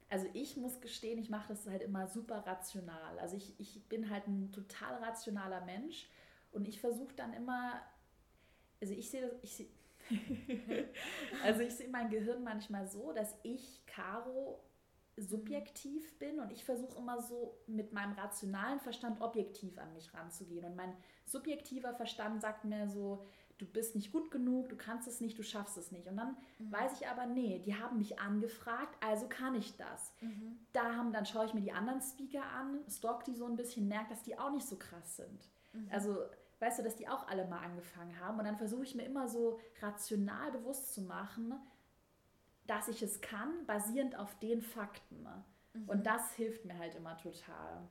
[0.08, 3.18] Also ich muss gestehen, ich mache das halt immer super rational.
[3.18, 6.08] Also ich, ich bin halt ein total rationaler Mensch
[6.50, 7.80] und ich versuche dann immer,
[8.80, 9.68] also ich sehe das, ich sehe,
[11.44, 14.60] also ich sehe mein Gehirn manchmal so, dass ich Caro
[15.22, 20.64] subjektiv bin und ich versuche immer so mit meinem rationalen Verstand objektiv an mich ranzugehen.
[20.64, 20.94] Und mein
[21.24, 23.24] subjektiver Verstand sagt mir so,
[23.58, 26.08] du bist nicht gut genug, du kannst es nicht, du schaffst es nicht.
[26.08, 26.72] Und dann mhm.
[26.72, 30.12] weiß ich aber, nee, die haben mich angefragt, also kann ich das.
[30.20, 30.58] Mhm.
[30.72, 33.86] Da haben, dann schaue ich mir die anderen Speaker an, stalk die so ein bisschen,
[33.88, 35.48] merke, dass die auch nicht so krass sind.
[35.72, 35.88] Mhm.
[35.90, 36.16] Also
[36.60, 38.38] weißt du, dass die auch alle mal angefangen haben.
[38.38, 41.54] Und dann versuche ich mir immer so rational bewusst zu machen,
[42.70, 45.26] dass ich es kann, basierend auf den Fakten.
[45.72, 45.88] Mhm.
[45.88, 47.88] Und das hilft mir halt immer total.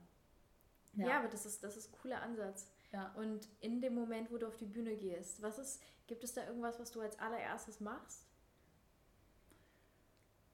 [0.94, 2.66] Ja, ja aber das ist, das ist ein cooler Ansatz.
[2.90, 3.12] Ja.
[3.12, 6.46] Und in dem Moment, wo du auf die Bühne gehst, was ist, gibt es da
[6.46, 8.26] irgendwas, was du als allererstes machst?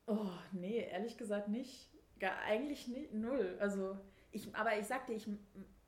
[0.06, 1.88] Oh, nee, ehrlich gesagt nicht.
[2.18, 3.56] Gar, eigentlich nicht, null.
[3.60, 3.96] Also,
[4.32, 5.28] ich, aber ich sagte, ich,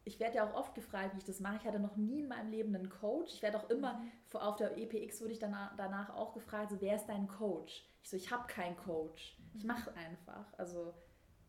[0.04, 1.56] ich werde ja auch oft gefragt, wie ich das mache.
[1.56, 3.34] Ich hatte noch nie in meinem Leben einen Coach.
[3.34, 4.36] Ich werde auch immer, mhm.
[4.38, 7.86] auf der EPX wurde ich danach, danach auch gefragt, so, wer ist dein Coach?
[8.02, 9.38] Ich so, ich habe keinen Coach.
[9.54, 9.68] Ich mhm.
[9.68, 10.46] mache einfach.
[10.56, 10.94] Also,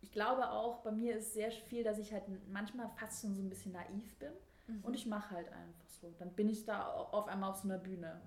[0.02, 3.42] ich glaube auch, bei mir ist sehr viel, dass ich halt manchmal fast schon so
[3.42, 4.32] ein bisschen naiv bin.
[4.68, 4.84] Mhm.
[4.84, 6.14] Und ich mache halt einfach so.
[6.20, 8.22] Dann bin ich da auf einmal auf so einer Bühne.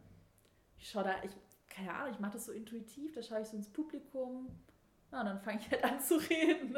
[0.78, 1.32] Ich schaue da, ich,
[1.68, 4.48] keine Ahnung, ich mache das so intuitiv, da schaue ich so ins Publikum.
[5.12, 6.74] Na, dann fange ich halt an zu reden.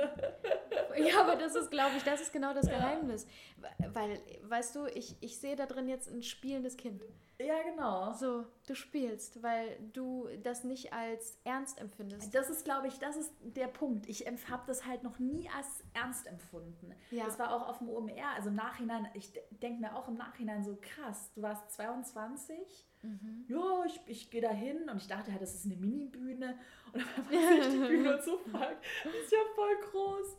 [0.96, 3.26] ja, aber das ist, glaube ich, das ist genau das Geheimnis.
[3.62, 3.94] Ja.
[3.94, 7.04] Weil, weißt du, ich, ich sehe da drin jetzt ein spielendes Kind.
[7.38, 8.12] Ja, genau.
[8.12, 12.34] So, du spielst, weil du das nicht als ernst empfindest.
[12.34, 14.08] Das ist, glaube ich, das ist der Punkt.
[14.08, 16.92] Ich habe das halt noch nie als ernst empfunden.
[17.12, 17.24] Ja.
[17.26, 20.64] Das war auch auf dem OMR, also im Nachhinein, ich denke mir auch im Nachhinein
[20.64, 22.58] so krass, du warst 22
[23.04, 23.44] Mhm.
[23.48, 26.58] Ja, ich, ich gehe da hin und ich dachte halt, das ist eine Mini-Bühne.
[26.94, 30.36] Und dann war ich die Bühne und so, fuck, die ist ja voll groß.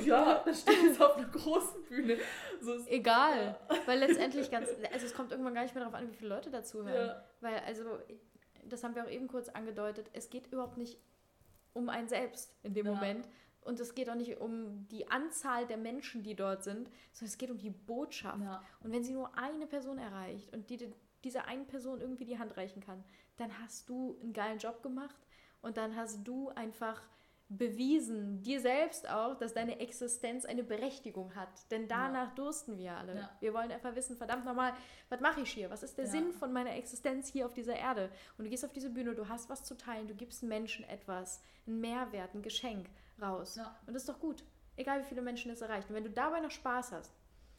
[0.06, 2.18] ja, das steht jetzt auf einer großen Bühne.
[2.60, 3.76] So ist, Egal, ja.
[3.86, 6.50] weil letztendlich ganz, also es kommt irgendwann gar nicht mehr darauf an, wie viele Leute
[6.50, 7.08] dazuhören.
[7.08, 7.24] Ja.
[7.40, 7.98] Weil, also,
[8.64, 10.98] das haben wir auch eben kurz angedeutet, es geht überhaupt nicht
[11.72, 12.92] um einen selbst in dem ja.
[12.92, 13.26] Moment.
[13.62, 17.38] Und es geht auch nicht um die Anzahl der Menschen, die dort sind, sondern es
[17.38, 18.42] geht um die Botschaft.
[18.42, 18.62] Ja.
[18.80, 20.92] Und wenn sie nur eine Person erreicht und die
[21.24, 23.04] dieser einen Person irgendwie die Hand reichen kann,
[23.42, 25.16] dann hast du einen geilen Job gemacht
[25.60, 27.02] und dann hast du einfach
[27.48, 31.48] bewiesen, dir selbst auch, dass deine Existenz eine Berechtigung hat.
[31.70, 32.34] Denn danach ja.
[32.34, 33.16] dursten wir alle.
[33.16, 33.36] Ja.
[33.40, 34.72] Wir wollen einfach wissen, verdammt nochmal,
[35.10, 35.70] was mache ich hier?
[35.70, 36.10] Was ist der ja.
[36.10, 38.10] Sinn von meiner Existenz hier auf dieser Erde?
[38.38, 41.42] Und du gehst auf diese Bühne, du hast was zu teilen, du gibst Menschen etwas,
[41.66, 42.88] einen Mehrwert, ein Geschenk
[43.20, 43.58] raus.
[43.86, 44.44] Und das ist doch gut.
[44.76, 45.90] Egal wie viele Menschen es erreicht.
[45.90, 47.12] Und wenn du dabei noch Spaß hast.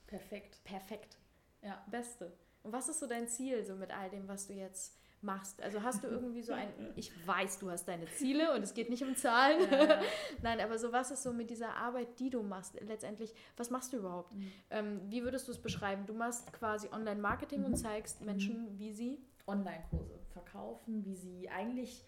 [0.08, 0.64] Perfekt.
[0.64, 1.18] Perfekt.
[1.62, 1.84] Ja.
[1.90, 2.34] Beste.
[2.64, 5.62] Und was ist so dein Ziel so mit all dem, was du jetzt machst?
[5.62, 8.90] Also hast du irgendwie so ein, ich weiß, du hast deine Ziele und es geht
[8.90, 9.72] nicht um Zahlen.
[9.72, 10.02] Ja.
[10.42, 13.94] Nein, aber so was ist so mit dieser Arbeit, die du machst letztendlich, was machst
[13.94, 14.34] du überhaupt?
[14.34, 14.52] Mhm.
[14.70, 16.06] Ähm, wie würdest du es beschreiben?
[16.06, 17.66] Du machst quasi Online-Marketing mhm.
[17.66, 18.28] und zeigst mhm.
[18.28, 22.06] Menschen, wie sie Online-Kurse verkaufen, wie sie eigentlich,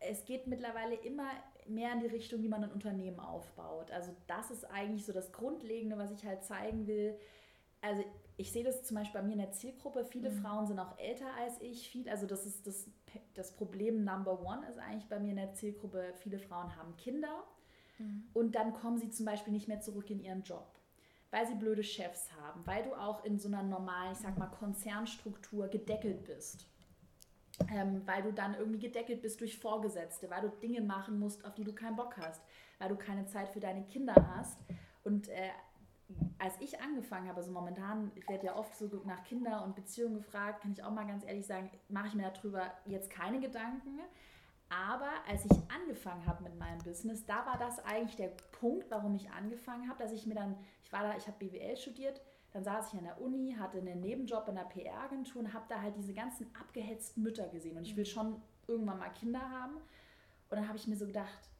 [0.00, 1.30] es geht mittlerweile immer
[1.66, 3.90] mehr in die Richtung, wie man ein Unternehmen aufbaut.
[3.90, 7.18] Also das ist eigentlich so das Grundlegende, was ich halt zeigen will.
[7.80, 8.04] Also
[8.36, 10.04] ich sehe das zum Beispiel bei mir in der Zielgruppe.
[10.04, 10.40] Viele mhm.
[10.40, 11.90] Frauen sind auch älter als ich.
[11.90, 12.86] Viel, also das ist das,
[13.34, 16.12] das Problem Number One ist eigentlich bei mir in der Zielgruppe.
[16.18, 17.44] Viele Frauen haben Kinder
[17.98, 18.24] mhm.
[18.34, 20.68] und dann kommen sie zum Beispiel nicht mehr zurück in ihren Job,
[21.30, 24.46] weil sie blöde Chefs haben, weil du auch in so einer normalen, ich sag mal,
[24.46, 26.66] Konzernstruktur gedeckelt bist.
[27.74, 31.54] Ähm, weil du dann irgendwie gedeckelt bist durch Vorgesetzte, weil du Dinge machen musst, auf
[31.54, 32.40] die du keinen Bock hast,
[32.78, 34.60] weil du keine Zeit für deine Kinder hast.
[35.02, 35.50] Und äh,
[36.38, 40.16] als ich angefangen habe, also momentan, ich werde ja oft so nach Kinder und Beziehungen
[40.16, 43.98] gefragt, kann ich auch mal ganz ehrlich sagen, mache ich mir darüber jetzt keine Gedanken.
[44.70, 49.14] Aber als ich angefangen habe mit meinem Business, da war das eigentlich der Punkt, warum
[49.14, 52.20] ich angefangen habe, dass ich mir dann, ich war da, ich habe BWL studiert,
[52.52, 55.80] dann saß ich an der Uni, hatte einen Nebenjob in der PR-Agentur und habe da
[55.80, 57.76] halt diese ganzen abgehetzten Mütter gesehen.
[57.76, 59.74] Und ich will schon irgendwann mal Kinder haben.
[59.74, 61.50] Und dann habe ich mir so gedacht,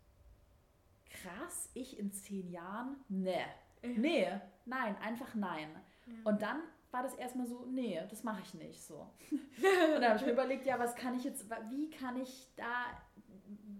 [1.10, 3.44] krass, ich in zehn Jahren, ne,
[3.82, 4.28] Nee,
[4.64, 5.68] nein, einfach nein.
[6.06, 6.12] Ja.
[6.24, 9.06] Und dann war das erstmal so, nee, das mache ich nicht so.
[9.30, 12.86] und dann habe ich mir überlegt, ja, was kann ich jetzt, wie kann ich da,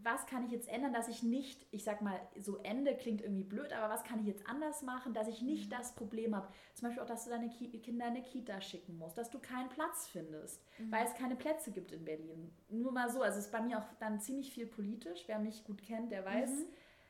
[0.03, 3.45] was kann ich jetzt ändern, dass ich nicht, ich sag mal, so Ende klingt irgendwie
[3.45, 5.77] blöd, aber was kann ich jetzt anders machen, dass ich nicht mhm.
[5.77, 8.99] das Problem habe, zum Beispiel auch, dass du deine Ki Kinder in eine Kita schicken
[8.99, 10.93] musst, dass du keinen Platz findest, mhm.
[10.93, 12.51] weil es keine Plätze gibt in Berlin.
[12.69, 15.65] Nur mal so, also es ist bei mir auch dann ziemlich viel politisch, wer mich
[15.65, 16.67] gut kennt, der weiß, mhm.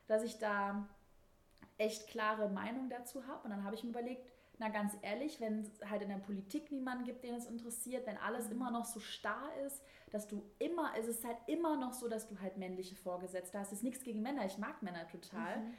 [0.06, 0.88] dass ich da
[1.78, 3.44] echt klare Meinung dazu habe.
[3.44, 4.22] Und dann habe ich mir überlegt,
[4.58, 8.16] na ganz ehrlich, wenn es halt in der Politik niemanden gibt, den es interessiert, wenn
[8.18, 8.52] alles mhm.
[8.52, 12.26] immer noch so starr ist, dass du immer, es ist halt immer noch so, dass
[12.26, 13.68] du halt männliche Vorgesetzte hast.
[13.68, 15.58] Es ist nichts gegen Männer, ich mag Männer total.
[15.58, 15.74] Mhm.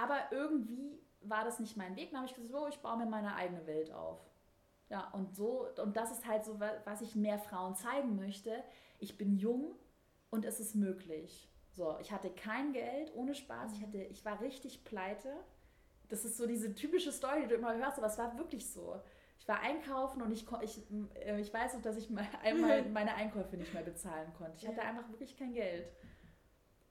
[0.00, 2.10] Aber irgendwie war das nicht mein Weg.
[2.10, 4.18] Dann habe ich gesagt, so, ich baue mir meine eigene Welt auf.
[4.88, 8.62] Ja, und so, und das ist halt so, was ich mehr Frauen zeigen möchte.
[9.00, 9.74] Ich bin jung
[10.30, 11.48] und es ist möglich.
[11.76, 13.74] So, ich hatte kein Geld, ohne Spaß.
[13.74, 15.30] Ich, hatte, ich war richtig pleite.
[16.08, 18.98] Das ist so diese typische Story, die du immer hörst, aber es war wirklich so.
[19.38, 20.82] Ich war einkaufen und ich, ich,
[21.16, 22.08] äh, ich weiß noch, dass ich
[22.42, 24.56] einmal meine Einkäufe nicht mehr bezahlen konnte.
[24.56, 25.86] Ich hatte einfach wirklich kein Geld.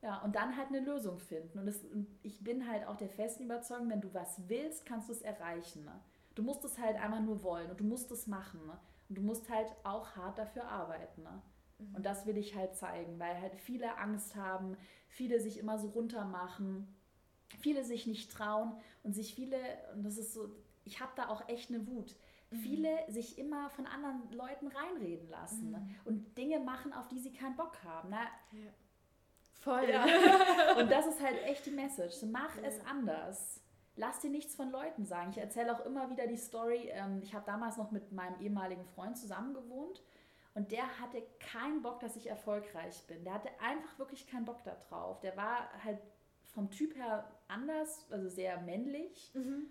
[0.04, 1.58] Ja, und dann halt eine Lösung finden.
[1.58, 1.84] Und, das,
[2.22, 5.90] ich bin halt auch der festen Überzeugung, wenn du was willst, kannst du es erreichen.
[6.36, 8.62] Du musst es halt einfach nur wollen und du musst es machen.
[9.10, 11.26] Und du musst halt auch hart dafür arbeiten.
[11.80, 11.86] Ne?
[11.86, 11.96] Mhm.
[11.96, 15.90] Und das will ich halt zeigen, weil halt viele Angst haben, viele sich immer so
[15.90, 16.88] runter machen,
[17.60, 18.74] viele sich nicht trauen
[19.04, 19.58] und sich viele,
[19.94, 22.16] und das ist so, ich habe da auch echt eine Wut.
[22.52, 22.58] Mhm.
[22.58, 25.80] Viele sich immer von anderen Leuten reinreden lassen ne?
[25.80, 25.96] mhm.
[26.06, 28.10] und Dinge machen, auf die sie keinen Bock haben.
[28.12, 28.72] Na, ja.
[29.62, 29.90] Voll.
[29.90, 30.06] Ja.
[30.80, 32.22] und das ist halt echt die Message.
[32.32, 32.64] Mach ja.
[32.64, 33.62] es anders.
[33.96, 35.32] Lass dir nichts von Leuten sagen.
[35.32, 36.90] Ich erzähle auch immer wieder die Story.
[36.92, 40.04] Ähm, ich habe damals noch mit meinem ehemaligen Freund zusammen gewohnt
[40.56, 43.24] und der hatte keinen Bock, dass ich erfolgreich bin.
[43.26, 45.20] Der hatte einfach wirklich keinen Bock darauf.
[45.20, 46.00] Der war halt
[46.46, 49.32] vom Typ her anders, also sehr männlich.
[49.34, 49.68] Mhm.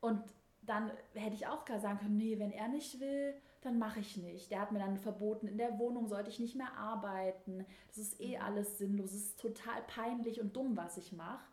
[0.00, 0.22] Und
[0.62, 4.16] dann hätte ich auch gar sagen können, nee, wenn er nicht will, dann mache ich
[4.16, 4.52] nicht.
[4.52, 7.66] Der hat mir dann verboten, in der Wohnung sollte ich nicht mehr arbeiten.
[7.88, 8.44] Das ist eh mhm.
[8.44, 9.12] alles sinnlos.
[9.12, 11.44] Es ist total peinlich und dumm, was ich mache.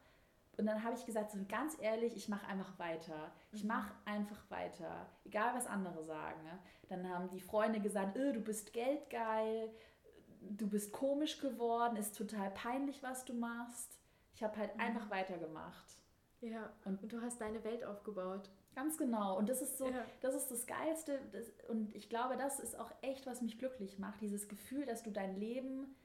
[0.57, 3.31] Und dann habe ich gesagt, so ganz ehrlich, ich mache einfach weiter.
[3.51, 3.69] Ich mhm.
[3.69, 5.05] mache einfach weiter.
[5.23, 6.43] Egal, was andere sagen.
[6.43, 6.57] Ne?
[6.89, 9.71] Dann haben die Freunde gesagt, öh, du bist geldgeil,
[10.41, 13.99] du bist komisch geworden, ist total peinlich, was du machst.
[14.33, 14.81] Ich habe halt mhm.
[14.81, 15.97] einfach weitergemacht.
[16.41, 18.49] Ja, und, und, du hast deine Welt aufgebaut.
[18.75, 19.37] Ganz genau.
[19.37, 20.05] Und das ist so, ja.
[20.21, 21.19] das ist das Geilste.
[21.31, 24.21] Das, und ich glaube, das ist auch echt, was mich glücklich macht.
[24.21, 25.95] Dieses Gefühl, dass du dein Leben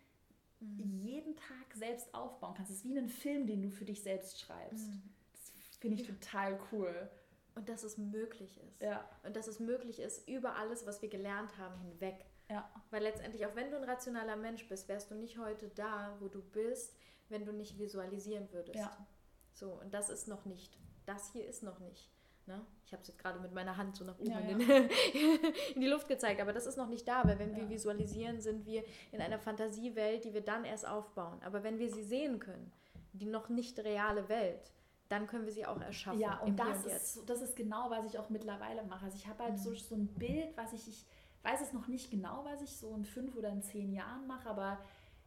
[0.63, 1.05] mhm.
[1.05, 2.71] jeden Tag selbst aufbauen kannst.
[2.71, 4.89] Es ist wie ein Film, den du für dich selbst schreibst.
[4.89, 5.03] Mhm.
[5.33, 6.15] Das finde ich ja.
[6.15, 7.11] total cool.
[7.55, 8.81] Und dass es möglich ist.
[8.81, 9.09] Ja.
[9.25, 12.25] Und dass es möglich ist, über alles, was wir gelernt haben, hinweg.
[12.49, 12.71] Ja.
[12.91, 16.29] Weil letztendlich, auch wenn du ein rationaler Mensch bist, wärst du nicht heute da, wo
[16.29, 16.97] du bist,
[17.29, 18.79] wenn du nicht visualisieren würdest.
[18.79, 19.07] Ja.
[19.53, 20.79] So, und das ist noch nicht.
[21.05, 22.11] Das hier ist noch nicht.
[22.47, 22.61] Ne?
[22.85, 24.77] Ich habe es jetzt gerade mit meiner Hand so nach oben ja, in, ja.
[25.75, 27.59] in, die Luft gezeigt, aber das ist noch nicht da, weil wenn ja.
[27.59, 28.83] wir visualisieren, sind wir
[29.13, 31.41] in einer Fantasiewelt, die wir dann erst aufbauen.
[31.45, 32.73] Aber wenn wir sie sehen können,
[33.13, 34.73] die noch nicht reale Welt,
[35.09, 36.21] dann können wir sie auch erschaffen.
[36.21, 39.05] Ja, und, das, und ist, das ist genau, was ich auch mittlerweile mache.
[39.05, 39.59] Also ich habe halt mhm.
[39.59, 41.07] so, so ein Bild, was ich, ich
[41.43, 44.49] weiß es noch nicht genau, was ich so in fünf oder in zehn Jahren mache,
[44.49, 44.79] aber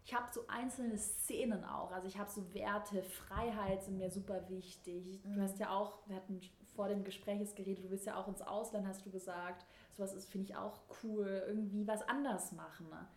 [0.03, 1.91] ich habe so einzelne Szenen auch.
[1.91, 5.22] Also ich habe so Werte, Freiheit sind mir super wichtig.
[5.24, 5.41] Du mhm.
[5.41, 6.39] hast ja auch, wir hatten
[6.76, 9.65] vor dem Gespräch geredet, du willst ja auch ins Ausland, hast du gesagt.
[9.95, 11.43] Sowas ist, finde ich, auch cool.
[11.47, 12.89] Irgendwie was anders machen.
[12.89, 13.07] Ne?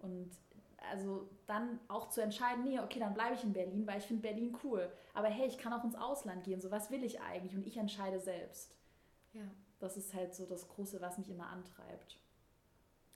[0.00, 0.30] Und
[0.90, 4.22] also dann auch zu entscheiden, nee, okay, dann bleibe ich in Berlin, weil ich finde
[4.22, 4.90] Berlin cool.
[5.12, 6.60] Aber hey, ich kann auch ins Ausland gehen.
[6.60, 7.54] So, was will ich eigentlich?
[7.54, 8.74] Und ich entscheide selbst.
[9.32, 9.42] Ja.
[9.78, 12.18] Das ist halt so das Große, was mich immer antreibt.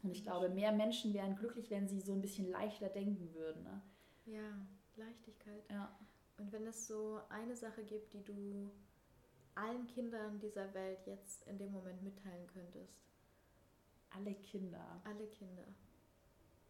[0.02, 3.62] Und ich glaube, mehr Menschen wären glücklich, wenn sie so ein bisschen leichter denken würden.
[3.64, 3.82] Ne?
[4.26, 4.66] Ja,
[4.96, 5.64] Leichtigkeit.
[5.70, 5.96] Ja.
[6.38, 8.70] Und wenn es so eine Sache gibt, die du
[9.58, 13.00] allen Kindern dieser Welt jetzt in dem Moment mitteilen könntest?
[14.10, 15.00] Alle Kinder.
[15.04, 15.64] Alle Kinder.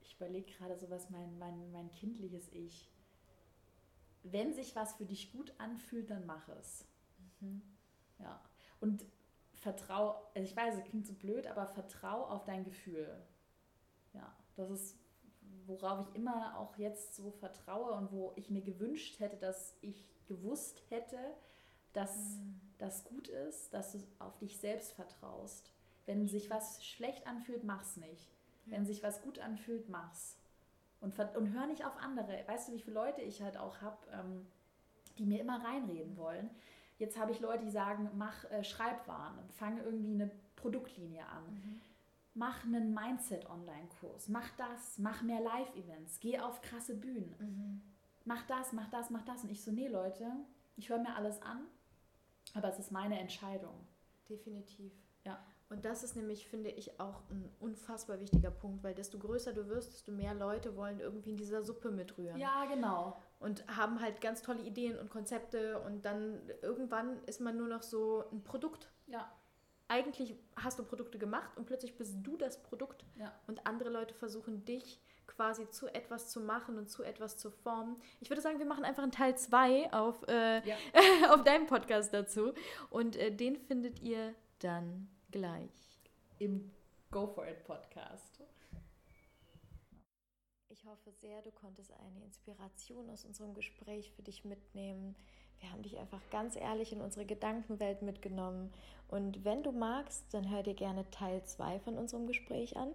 [0.01, 2.91] Ich überlege gerade so was mein, mein, mein kindliches Ich.
[4.23, 6.85] Wenn sich was für dich gut anfühlt, dann mach es.
[7.41, 7.63] Mhm.
[8.19, 8.43] Ja.
[8.81, 9.05] Und
[9.53, 13.09] vertrau, also ich weiß, es klingt so blöd, aber vertrau auf dein Gefühl.
[14.13, 14.97] Ja, das ist,
[15.67, 20.09] worauf ich immer auch jetzt so vertraue und wo ich mir gewünscht hätte, dass ich
[20.27, 21.19] gewusst hätte,
[21.93, 22.68] dass mhm.
[22.79, 25.73] Das gut ist, dass du auf dich selbst vertraust.
[26.07, 28.31] Wenn sich was schlecht anfühlt, mach's nicht.
[28.67, 28.73] Ja.
[28.73, 30.39] Wenn sich was gut anfühlt, mach's.
[31.01, 32.43] Und, und hör nicht auf andere.
[32.47, 34.47] Weißt du, wie viele Leute ich halt auch habe, ähm,
[35.19, 36.51] die mir immer reinreden wollen.
[36.99, 41.45] Jetzt habe ich Leute, die sagen, mach äh, Schreibwaren, fange irgendwie eine Produktlinie an.
[41.45, 41.81] Mhm.
[42.35, 47.35] Mach einen Mindset-Online-Kurs, mach das, mach mehr Live-Events, geh auf krasse Bühnen.
[47.39, 47.83] Mhm.
[48.25, 49.43] Mach das, mach das, mach das.
[49.43, 50.31] Und ich so, nee, Leute,
[50.77, 51.67] ich höre mir alles an,
[52.55, 53.87] aber es ist meine Entscheidung.
[54.29, 54.93] Definitiv.
[55.25, 55.39] Ja.
[55.71, 59.69] Und das ist nämlich, finde ich, auch ein unfassbar wichtiger Punkt, weil desto größer du
[59.69, 62.39] wirst, desto mehr Leute wollen irgendwie in dieser Suppe mitrühren.
[62.39, 63.21] Ja, genau.
[63.39, 67.83] Und haben halt ganz tolle Ideen und Konzepte und dann irgendwann ist man nur noch
[67.83, 68.91] so ein Produkt.
[69.07, 69.31] Ja.
[69.89, 73.33] Eigentlich hast du Produkte gemacht und plötzlich bist du das Produkt ja.
[73.47, 77.97] und andere Leute versuchen dich quasi zu etwas zu machen und zu etwas zu formen.
[78.21, 80.77] Ich würde sagen, wir machen einfach einen Teil 2 auf, äh, ja.
[81.33, 82.53] auf deinem Podcast dazu
[82.91, 86.01] und äh, den findet ihr dann gleich
[86.39, 86.73] im
[87.11, 88.43] Go For It Podcast.
[90.71, 95.17] Ich hoffe sehr, du konntest eine Inspiration aus unserem Gespräch für dich mitnehmen.
[95.61, 98.73] Wir haben dich einfach ganz ehrlich in unsere Gedankenwelt mitgenommen.
[99.09, 102.95] Und wenn du magst, dann hör dir gerne Teil 2 von unserem Gespräch an.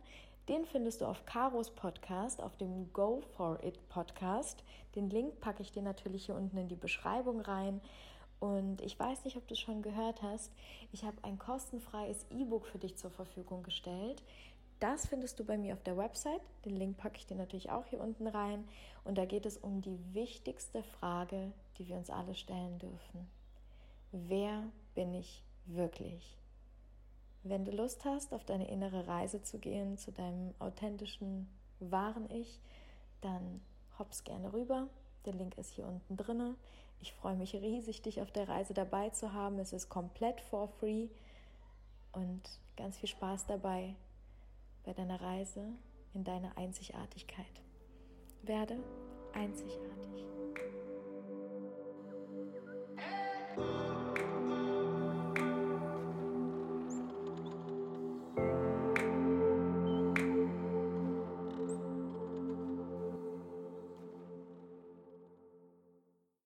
[0.49, 4.61] Den findest du auf Karos Podcast, auf dem Go For It Podcast.
[4.93, 7.79] Den Link packe ich dir natürlich hier unten in die Beschreibung rein.
[8.41, 10.51] Und ich weiß nicht, ob du es schon gehört hast,
[10.91, 14.21] ich habe ein kostenfreies E-Book für dich zur Verfügung gestellt.
[14.81, 16.41] Das findest du bei mir auf der Website.
[16.65, 18.67] Den Link packe ich dir natürlich auch hier unten rein.
[19.05, 23.29] Und da geht es um die wichtigste Frage, die wir uns alle stellen dürfen.
[24.11, 24.63] Wer
[24.93, 26.37] bin ich wirklich?
[27.43, 32.61] Wenn du Lust hast, auf deine innere Reise zu gehen, zu deinem authentischen, wahren Ich,
[33.19, 33.61] dann
[33.99, 34.87] hops gerne rüber.
[35.25, 36.55] Der Link ist hier unten drinne.
[37.01, 39.59] Ich freue mich riesig, dich auf der Reise dabei zu haben.
[39.59, 41.09] Es ist komplett for free
[42.13, 42.41] und
[42.77, 43.95] ganz viel Spaß dabei
[44.85, 45.65] bei deiner Reise
[46.13, 47.61] in deine Einzigartigkeit.
[48.43, 48.77] Werde
[49.33, 50.25] einzigartig.